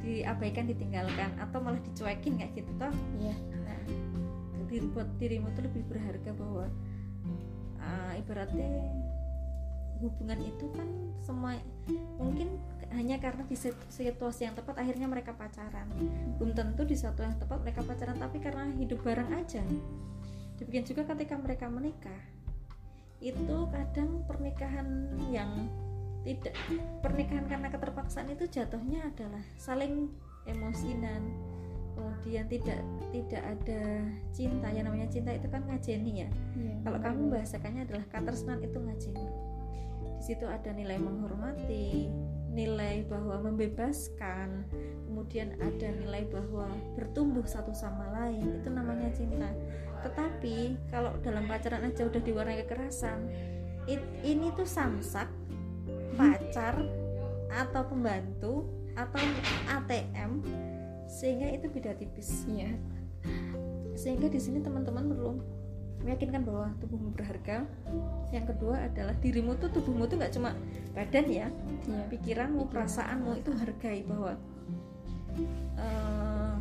diabaikan 0.00 0.64
ditinggalkan 0.72 1.36
atau 1.36 1.60
malah 1.60 1.76
dicuekin 1.84 2.40
kayak 2.40 2.56
gitu 2.56 2.72
toh. 2.80 2.88
Iya. 3.20 3.36
nah 3.60 3.80
diri 4.72 4.88
buat 4.88 5.04
dirimu 5.20 5.52
tuh 5.52 5.68
lebih 5.68 5.84
berharga 5.84 6.32
bahwa 6.32 6.64
uh, 7.76 8.12
ibaratnya 8.16 8.88
hubungan 10.00 10.40
itu 10.48 10.72
kan 10.72 10.88
semua 11.20 11.60
mungkin 12.16 12.56
hanya 12.96 13.20
karena 13.20 13.44
di 13.44 13.52
sit- 13.52 13.84
situasi 13.92 14.48
yang 14.48 14.56
tepat 14.56 14.80
akhirnya 14.80 15.12
mereka 15.12 15.36
pacaran. 15.36 15.92
Belum 16.40 16.56
tentu 16.56 16.88
di 16.88 16.96
satu 16.96 17.20
yang 17.20 17.36
tepat 17.36 17.60
mereka 17.60 17.84
pacaran 17.84 18.16
tapi 18.16 18.40
karena 18.40 18.64
hidup 18.80 19.04
bareng 19.04 19.28
aja 19.36 19.60
demikian 20.56 20.84
juga 20.84 21.02
ketika 21.14 21.34
mereka 21.36 21.66
menikah 21.68 22.22
itu 23.20 23.56
kadang 23.72 24.24
pernikahan 24.28 25.08
yang 25.32 25.68
tidak 26.26 26.52
pernikahan 27.00 27.46
karena 27.46 27.70
keterpaksaan 27.70 28.28
itu 28.34 28.44
jatuhnya 28.50 29.08
adalah 29.08 29.40
saling 29.56 30.10
emosi 30.44 30.98
dan 30.98 31.22
kemudian 31.96 32.44
tidak 32.50 32.80
tidak 33.14 33.42
ada 33.56 33.82
cinta. 34.34 34.68
Yang 34.68 34.84
namanya 34.90 35.08
cinta 35.08 35.30
itu 35.32 35.48
kan 35.48 35.62
ngajeni 35.64 36.26
ya. 36.26 36.28
Iya, 36.58 36.74
kalau 36.84 36.98
benar. 37.00 37.08
kamu 37.14 37.22
bahasakannya 37.32 37.82
adalah 37.88 38.04
katresnan 38.12 38.58
itu 38.60 38.78
ngajeni. 38.78 39.26
Di 40.20 40.22
situ 40.24 40.44
ada 40.44 40.70
nilai 40.74 40.98
menghormati 41.00 42.10
nilai 42.56 43.04
bahwa 43.04 43.36
membebaskan 43.44 44.64
kemudian 45.04 45.60
ada 45.60 45.92
nilai 45.92 46.24
bahwa 46.28 46.68
bertumbuh 46.98 47.44
satu 47.44 47.72
sama 47.72 48.12
lain. 48.12 48.60
Itu 48.60 48.68
namanya 48.68 49.08
cinta 49.14 49.48
tetapi 50.06 50.78
kalau 50.88 51.18
dalam 51.20 51.50
pacaran 51.50 51.82
aja 51.82 52.06
udah 52.06 52.22
diwarnai 52.22 52.62
kekerasan 52.62 53.26
it- 53.90 54.06
ini 54.22 54.54
tuh 54.54 54.62
samsak 54.62 55.26
pacar 56.14 56.78
atau 57.50 57.82
pembantu 57.86 58.54
atau 58.94 59.20
ATM 59.68 60.40
sehingga 61.06 61.50
itu 61.52 61.66
beda 61.68 61.92
tipis 61.98 62.46
Iya. 62.46 62.70
sehingga 63.98 64.30
di 64.30 64.38
sini 64.38 64.62
teman-teman 64.62 65.10
perlu 65.10 65.32
meyakinkan 66.04 66.44
bahwa 66.44 66.70
tubuhmu 66.78 67.10
berharga 67.16 67.64
yang 68.30 68.46
kedua 68.46 68.86
adalah 68.86 69.16
dirimu 69.18 69.58
tuh 69.58 69.72
tubuhmu 69.72 70.06
tuh 70.06 70.20
nggak 70.20 70.34
cuma 70.34 70.54
badan 70.94 71.26
ya 71.26 71.46
Iya. 71.86 72.04
pikiranmu 72.10 72.70
perasaanmu 72.70 73.42
itu 73.42 73.50
hargai 73.54 74.06
bahwa 74.06 74.38
eh, 75.76 76.54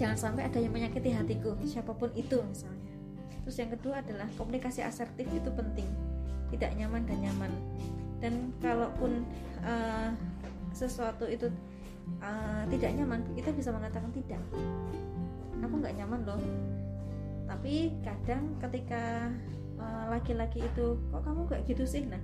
jangan 0.00 0.16
sampai 0.16 0.48
ada 0.48 0.56
yang 0.56 0.72
menyakiti 0.72 1.12
hatiku 1.12 1.52
siapa 1.68 1.92
pun 1.92 2.08
itu 2.16 2.40
misalnya. 2.40 2.88
Terus 3.44 3.56
yang 3.60 3.70
kedua 3.76 4.00
adalah 4.00 4.24
komunikasi 4.40 4.80
asertif 4.80 5.28
itu 5.28 5.52
penting. 5.52 5.84
Tidak 6.48 6.72
nyaman 6.80 7.04
dan 7.04 7.18
nyaman. 7.20 7.52
Dan 8.16 8.56
kalaupun 8.64 9.28
eh, 9.60 10.08
sesuatu 10.72 11.28
itu 11.28 11.52
eh, 12.24 12.62
tidak 12.72 12.90
nyaman 12.96 13.20
kita 13.36 13.52
bisa 13.52 13.76
mengatakan 13.76 14.08
tidak. 14.16 14.40
Aku 15.60 15.74
nggak 15.76 15.92
nyaman 16.00 16.24
loh. 16.24 16.40
Tapi 17.44 17.92
kadang 18.00 18.56
ketika 18.56 19.28
eh, 19.76 20.04
laki-laki 20.08 20.64
itu 20.64 20.96
kok 21.12 21.20
kamu 21.20 21.44
nggak 21.44 21.60
gitu 21.68 21.84
sih? 21.84 22.08
Nah 22.08 22.20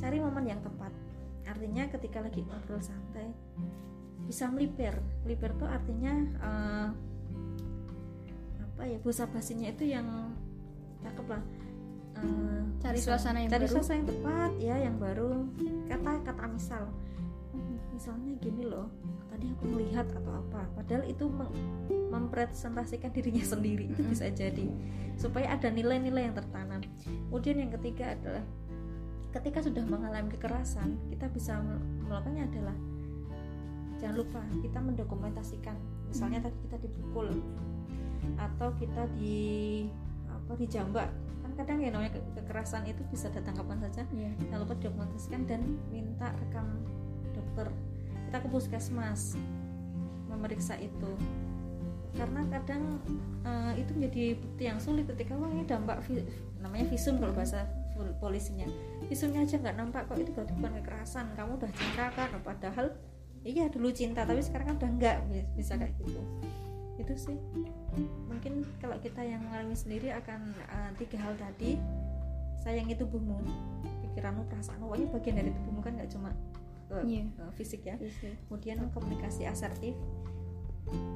cari 0.00 0.16
momen 0.16 0.48
yang 0.48 0.64
tepat. 0.64 0.96
Artinya 1.44 1.84
ketika 1.92 2.24
lagi 2.24 2.40
ngobrol 2.48 2.80
santai 2.80 3.28
bisa 4.28 4.44
melipir 4.52 4.92
melipir 5.24 5.56
tuh 5.56 5.64
artinya 5.64 6.12
eh, 6.20 6.88
apa 8.78 8.86
ya 8.86 8.98
bahasa 9.02 9.26
basinya 9.26 9.66
itu 9.66 9.90
yang 9.90 10.06
cakep 11.02 11.26
lah. 11.26 11.42
Eh, 12.14 12.62
Cari 12.78 12.98
misal- 12.98 13.18
suasana 13.18 13.38
yang 13.42 13.50
cari 13.50 13.66
baru. 13.66 13.74
suasana 13.74 13.96
yang 13.98 14.06
tepat 14.06 14.50
ya 14.62 14.76
yang 14.78 14.96
baru. 14.96 15.30
Kata 15.90 16.12
kata 16.22 16.44
misal. 16.46 16.82
Misalnya 17.90 18.38
gini 18.38 18.62
loh 18.62 18.86
tadi 19.28 19.50
aku 19.50 19.64
melihat 19.66 20.06
atau 20.14 20.30
apa 20.32 20.62
padahal 20.72 21.02
itu 21.04 21.26
mempresentasikan 22.08 23.10
dirinya 23.10 23.42
sendiri 23.42 23.90
itu 23.90 23.98
Mm-mm. 23.98 24.14
bisa 24.14 24.30
jadi. 24.30 24.70
Supaya 25.18 25.58
ada 25.58 25.66
nilai-nilai 25.68 26.30
yang 26.30 26.36
tertanam. 26.38 26.78
Kemudian 27.02 27.58
yang 27.58 27.74
ketiga 27.74 28.14
adalah 28.14 28.46
ketika 29.34 29.58
sudah 29.60 29.82
mengalami 29.82 30.30
kekerasan 30.32 30.94
kita 31.10 31.26
bisa 31.28 31.58
mel- 31.58 31.82
melakukannya 32.06 32.46
adalah 32.46 32.76
jangan 33.98 34.16
lupa 34.16 34.40
kita 34.62 34.78
mendokumentasikan. 34.78 35.74
Misalnya 36.06 36.46
tadi 36.46 36.56
kita 36.70 36.78
dipukul 36.78 37.34
atau 38.38 38.72
kita 38.76 39.06
di 39.16 39.86
apa 40.28 40.52
dijambak 40.56 41.08
kan 41.44 41.50
kadang 41.54 41.78
ya 41.80 41.88
namanya 41.90 42.16
ke- 42.16 42.34
kekerasan 42.38 42.84
itu 42.86 43.00
bisa 43.08 43.28
datang 43.32 43.56
kapan 43.56 43.78
saja. 43.82 44.04
Jangan 44.06 44.58
lupa 44.62 44.74
dokumentasikan 44.78 45.44
dan 45.48 45.60
minta 45.90 46.30
rekam 46.38 46.82
dokter. 47.32 47.68
Kita 48.28 48.36
ke 48.44 48.48
puskesmas 48.48 49.34
memeriksa 50.28 50.76
itu. 50.76 51.10
Karena 52.16 52.42
kadang 52.50 53.00
eh, 53.46 53.80
itu 53.80 53.90
menjadi 53.94 54.24
bukti 54.36 54.62
yang 54.66 54.78
sulit 54.82 55.06
ketika 55.08 55.38
wah 55.38 55.48
ini 55.48 55.64
dampak 55.64 56.02
vi- 56.06 56.26
namanya 56.58 56.84
visum 56.90 57.16
kalau 57.16 57.32
bahasa 57.32 57.64
pol- 57.96 58.16
polisinya. 58.20 58.66
Visumnya 59.08 59.46
aja 59.46 59.56
nggak 59.56 59.76
nampak 59.78 60.04
kok 60.10 60.18
itu 60.20 60.30
berarti 60.34 60.52
bukan 60.58 60.72
kekerasan. 60.82 61.26
Kamu 61.32 61.56
udah 61.56 61.70
cinta 61.72 62.12
kan? 62.12 62.28
Padahal 62.44 62.92
iya 63.46 63.70
dulu 63.70 63.88
cinta 63.94 64.26
tapi 64.26 64.42
sekarang 64.42 64.74
kan 64.74 64.76
udah 64.82 64.90
enggak 64.98 65.16
bi- 65.30 65.48
bisa 65.56 65.78
kayak 65.78 65.94
gitu 66.02 66.20
itu 66.98 67.14
sih. 67.14 67.38
Mungkin 68.26 68.66
kalau 68.82 68.98
kita 68.98 69.22
yang 69.22 69.42
mengalami 69.46 69.78
sendiri 69.78 70.10
akan 70.14 70.52
eh, 70.54 70.90
tiga 70.98 71.18
hal 71.22 71.34
tadi. 71.38 71.78
Sayangi 72.58 72.98
tubuhmu 72.98 73.38
pikiranmu 74.02 74.50
perasaanmu 74.50 74.90
pokoknya 74.90 75.06
bagian 75.14 75.36
dari 75.38 75.50
tubuhmu 75.54 75.78
kan 75.78 75.94
nggak 75.94 76.10
cuma 76.10 76.34
eh, 76.90 77.02
Iya. 77.06 77.22
eh, 77.30 77.50
fisik 77.54 77.86
ya. 77.86 77.94
Bisa. 77.94 78.34
kemudian 78.50 78.82
komunikasi 78.90 79.46
asertif. 79.46 79.94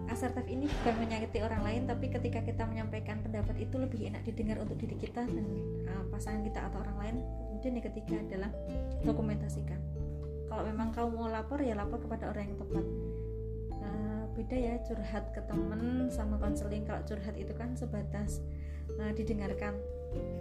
Asertif 0.06 0.44
ini 0.46 0.68
bukan 0.68 0.94
menyakiti 1.00 1.40
orang 1.40 1.64
lain 1.64 1.82
tapi 1.88 2.12
ketika 2.12 2.44
kita 2.44 2.62
menyampaikan 2.68 3.24
pendapat 3.24 3.56
itu 3.58 3.80
lebih 3.80 4.04
enak 4.12 4.22
didengar 4.22 4.60
untuk 4.60 4.76
diri 4.76 4.94
kita 5.00 5.24
dan 5.24 5.46
uh, 5.88 6.04
pasangan 6.12 6.44
kita 6.44 6.60
atau 6.68 6.78
orang 6.84 6.96
lain. 7.00 7.16
Kemudian 7.48 7.72
yang 7.80 7.86
ketiga 7.88 8.16
adalah 8.20 8.50
dokumentasikan. 9.00 9.80
Kalau 10.52 10.62
memang 10.68 10.92
kamu 10.92 11.16
mau 11.16 11.32
lapor 11.32 11.64
ya 11.64 11.72
lapor 11.72 12.04
kepada 12.04 12.28
orang 12.28 12.52
yang 12.52 12.58
tepat. 12.60 12.84
Uh, 12.84 13.11
beda 14.32 14.56
ya 14.56 14.74
curhat 14.84 15.24
ke 15.36 15.40
temen 15.44 16.08
sama 16.08 16.40
konseling 16.40 16.84
kalau 16.88 17.00
curhat 17.04 17.36
itu 17.36 17.52
kan 17.52 17.76
sebatas 17.76 18.40
uh, 18.96 19.12
didengarkan. 19.12 19.76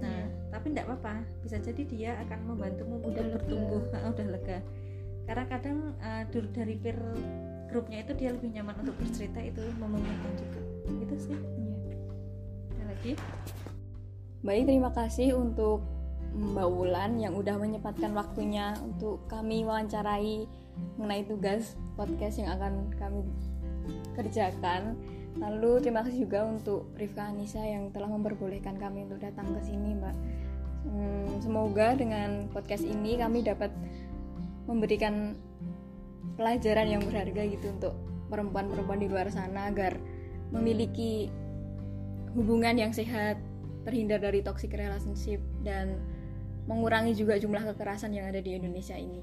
Nah 0.03 0.27
tapi 0.51 0.71
tidak 0.75 0.91
apa-apa 0.91 1.23
bisa 1.43 1.57
jadi 1.59 1.83
dia 1.87 2.11
akan 2.27 2.55
membantumu 2.55 2.99
untuk 2.99 3.11
Udah 3.15 3.23
lega. 3.23 3.33
bertumbuh. 3.39 3.83
Udah 4.15 4.27
lega. 4.27 4.59
Karena 5.27 5.45
kadang 5.47 5.77
uh, 6.01 6.23
dari 6.31 6.75
peer 6.75 6.99
grupnya 7.71 8.03
itu 8.03 8.11
dia 8.19 8.35
lebih 8.35 8.51
nyaman 8.51 8.75
untuk 8.83 8.95
bercerita 8.99 9.39
itu 9.39 9.63
memungkinkan 9.79 10.33
juga. 10.35 10.61
Itu 11.07 11.15
sih. 11.15 11.37
Iya. 11.39 11.95
Ada 12.75 12.83
lagi? 12.91 13.13
Baik, 14.41 14.63
terima 14.67 14.91
kasih 14.91 15.37
untuk 15.37 15.85
Mbak 16.31 16.67
Wulan 16.71 17.19
yang 17.19 17.35
udah 17.35 17.59
menyempatkan 17.59 18.15
waktunya 18.15 18.73
untuk 18.79 19.27
kami 19.27 19.67
wawancarai 19.67 20.47
mengenai 20.95 21.27
tugas 21.27 21.75
podcast 21.99 22.39
yang 22.39 22.55
akan 22.55 22.89
kami 22.95 23.21
kerjakan. 24.15 24.97
Lalu 25.39 25.87
terima 25.87 26.03
kasih 26.03 26.27
juga 26.27 26.43
untuk 26.43 26.91
Rifka 26.99 27.31
Anissa 27.31 27.63
yang 27.63 27.89
telah 27.95 28.11
memperbolehkan 28.11 28.75
kami 28.75 29.07
untuk 29.07 29.23
datang 29.23 29.47
ke 29.55 29.61
sini, 29.63 29.95
Mbak. 29.95 30.15
Hmm, 30.81 31.29
semoga 31.39 31.93
dengan 31.93 32.49
podcast 32.51 32.83
ini 32.83 33.15
kami 33.21 33.45
dapat 33.45 33.69
memberikan 34.65 35.37
pelajaran 36.35 36.87
yang 36.89 37.01
berharga 37.05 37.43
gitu 37.47 37.69
untuk 37.69 37.93
perempuan-perempuan 38.33 38.99
di 38.99 39.07
luar 39.11 39.27
sana 39.29 39.69
agar 39.69 39.99
memiliki 40.51 41.31
hubungan 42.35 42.75
yang 42.79 42.91
sehat, 42.95 43.39
terhindar 43.83 44.23
dari 44.23 44.39
toxic 44.41 44.71
relationship 44.71 45.39
dan 45.61 45.99
mengurangi 46.69 47.17
juga 47.17 47.35
jumlah 47.35 47.73
kekerasan 47.73 48.15
yang 48.15 48.29
ada 48.29 48.39
di 48.39 48.55
Indonesia 48.55 48.95
ini. 48.95 49.19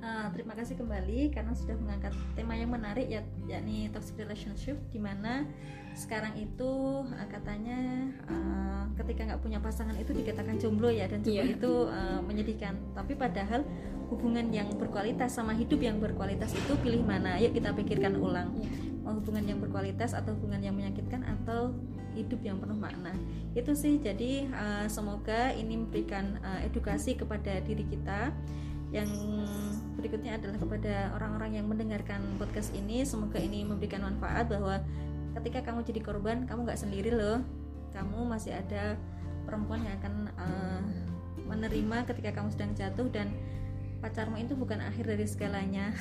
Uh, 0.00 0.32
terima 0.32 0.56
kasih 0.56 0.80
kembali 0.80 1.28
karena 1.28 1.52
sudah 1.52 1.76
mengangkat 1.76 2.16
tema 2.32 2.56
yang 2.56 2.72
menarik 2.72 3.04
ya, 3.04 3.20
yakni 3.44 3.84
toxic 3.92 4.16
relationship 4.16 4.80
di 4.88 4.96
mana 4.96 5.44
sekarang 5.92 6.40
itu 6.40 7.04
uh, 7.04 7.28
katanya 7.28 8.08
uh, 8.24 8.88
ketika 8.96 9.28
nggak 9.28 9.44
punya 9.44 9.60
pasangan 9.60 9.92
itu 10.00 10.16
dikatakan 10.16 10.56
jomblo 10.56 10.88
ya 10.88 11.04
dan 11.04 11.20
jomblo 11.20 11.44
yeah. 11.44 11.52
itu 11.52 11.72
uh, 11.92 12.20
menyedihkan. 12.24 12.80
Tapi 12.96 13.12
padahal 13.12 13.60
hubungan 14.08 14.48
yang 14.48 14.72
berkualitas 14.72 15.36
sama 15.36 15.52
hidup 15.52 15.84
yang 15.84 16.00
berkualitas 16.00 16.56
itu 16.56 16.72
pilih 16.80 17.04
mana? 17.04 17.36
Yuk 17.36 17.60
kita 17.60 17.76
pikirkan 17.76 18.16
ulang. 18.16 18.56
Yeah. 18.56 18.88
mau 19.00 19.16
hubungan 19.16 19.44
yang 19.48 19.60
berkualitas 19.60 20.12
atau 20.12 20.36
hubungan 20.36 20.60
yang 20.60 20.76
menyakitkan 20.76 21.24
atau 21.24 21.76
hidup 22.16 22.40
yang 22.40 22.56
penuh 22.56 22.76
makna? 22.76 23.12
Itu 23.52 23.76
sih. 23.76 24.00
Jadi 24.00 24.48
uh, 24.48 24.88
semoga 24.88 25.52
ini 25.52 25.76
memberikan 25.76 26.40
uh, 26.40 26.60
edukasi 26.64 27.20
kepada 27.20 27.60
diri 27.64 27.84
kita 27.84 28.32
yang 28.90 29.08
berikutnya 29.98 30.38
adalah 30.38 30.58
kepada 30.60 30.94
orang-orang 31.16 31.58
yang 31.58 31.66
mendengarkan 31.66 32.22
podcast 32.38 32.70
ini. 32.76 33.02
Semoga 33.02 33.40
ini 33.40 33.66
memberikan 33.66 34.04
manfaat 34.04 34.46
bahwa 34.46 34.82
ketika 35.40 35.70
kamu 35.70 35.86
jadi 35.86 36.00
korban 36.02 36.46
kamu 36.46 36.66
nggak 36.66 36.80
sendiri 36.80 37.10
loh. 37.14 37.42
Kamu 37.90 38.26
masih 38.30 38.54
ada 38.54 38.94
perempuan 39.42 39.82
yang 39.82 39.98
akan 39.98 40.14
uh, 40.38 40.82
menerima 41.50 42.06
ketika 42.06 42.30
kamu 42.38 42.48
sedang 42.54 42.72
jatuh 42.78 43.10
dan 43.10 43.34
pacarmu 44.00 44.40
itu 44.40 44.56
bukan 44.56 44.80
akhir 44.80 45.04
dari 45.10 45.26
segalanya. 45.28 45.92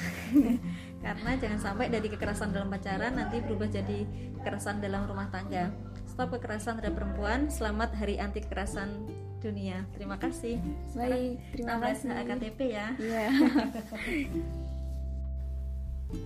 Karena 1.03 1.31
jangan 1.35 1.59
sampai 1.59 1.91
dari 1.91 2.07
kekerasan 2.07 2.55
dalam 2.55 2.71
pacaran 2.71 3.17
nanti 3.17 3.43
berubah 3.43 3.67
jadi 3.67 4.05
kekerasan 4.39 4.79
dalam 4.79 5.09
rumah 5.09 5.27
tangga. 5.33 5.73
Stop 6.07 6.35
kekerasan 6.37 6.79
terhadap 6.79 6.95
perempuan. 6.95 7.51
Selamat 7.51 7.93
hari 7.97 8.17
anti 8.17 8.39
kekerasan 8.45 9.09
dunia. 9.39 9.87
Terima 9.95 10.19
kasih. 10.19 10.59
Baik, 10.93 11.39
terima 11.55 11.79
kasih. 11.79 12.11
KTP 12.11 12.59
ya. 12.75 12.87
Iya. 12.99 13.27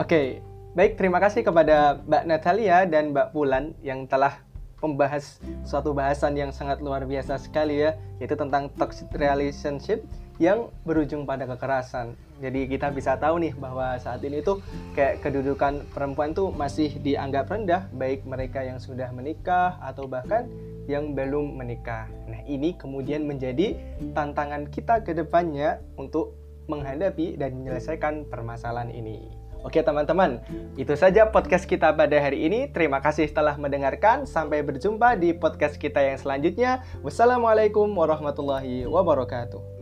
Oke, 0.03 0.39
baik 0.74 0.95
terima 0.95 1.20
kasih 1.20 1.43
kepada 1.43 1.99
Mbak 2.07 2.24
Natalia 2.24 2.88
dan 2.88 3.11
Mbak 3.11 3.36
Pulan 3.36 3.76
yang 3.84 4.07
telah 4.07 4.39
membahas 4.84 5.39
suatu 5.64 5.95
bahasan 5.95 6.36
yang 6.36 6.51
sangat 6.51 6.84
luar 6.84 7.07
biasa 7.07 7.39
sekali 7.39 7.84
ya, 7.84 7.95
yaitu 8.20 8.36
tentang 8.36 8.68
toxic 8.76 9.07
relationship 9.16 10.03
yang 10.41 10.68
berujung 10.84 11.24
pada 11.24 11.45
kekerasan. 11.45 12.18
Jadi 12.41 12.68
kita 12.68 12.91
bisa 12.91 13.16
tahu 13.16 13.39
nih 13.39 13.53
bahwa 13.55 13.95
saat 14.01 14.20
ini 14.26 14.43
tuh 14.43 14.59
kayak 14.97 15.24
kedudukan 15.24 15.86
perempuan 15.93 16.36
tuh 16.36 16.51
masih 16.51 16.91
dianggap 16.99 17.47
rendah 17.47 17.88
baik 17.93 18.26
mereka 18.28 18.66
yang 18.66 18.82
sudah 18.82 19.07
menikah 19.14 19.80
atau 19.80 20.09
bahkan 20.09 20.49
yang 20.88 21.15
belum 21.15 21.59
menikah. 21.59 22.09
Nah, 22.27 22.41
ini 22.47 22.75
kemudian 22.75 23.23
menjadi 23.23 23.77
tantangan 24.11 24.67
kita 24.67 25.03
ke 25.03 25.15
depannya 25.15 25.79
untuk 25.95 26.36
menghadapi 26.67 27.36
dan 27.36 27.59
menyelesaikan 27.59 28.27
permasalahan 28.27 28.91
ini. 28.91 29.43
Oke 29.63 29.79
teman-teman, 29.79 30.43
itu 30.75 30.91
saja 30.99 31.23
podcast 31.31 31.63
kita 31.63 31.95
pada 31.95 32.19
hari 32.19 32.43
ini. 32.43 32.67
Terima 32.67 32.99
kasih 32.99 33.31
telah 33.31 33.55
mendengarkan. 33.55 34.27
Sampai 34.27 34.59
berjumpa 34.59 35.15
di 35.15 35.31
podcast 35.31 35.79
kita 35.79 36.03
yang 36.03 36.19
selanjutnya. 36.19 36.84
Wassalamualaikum 36.99 37.88
warahmatullahi 37.95 38.84
wabarakatuh. 38.84 39.72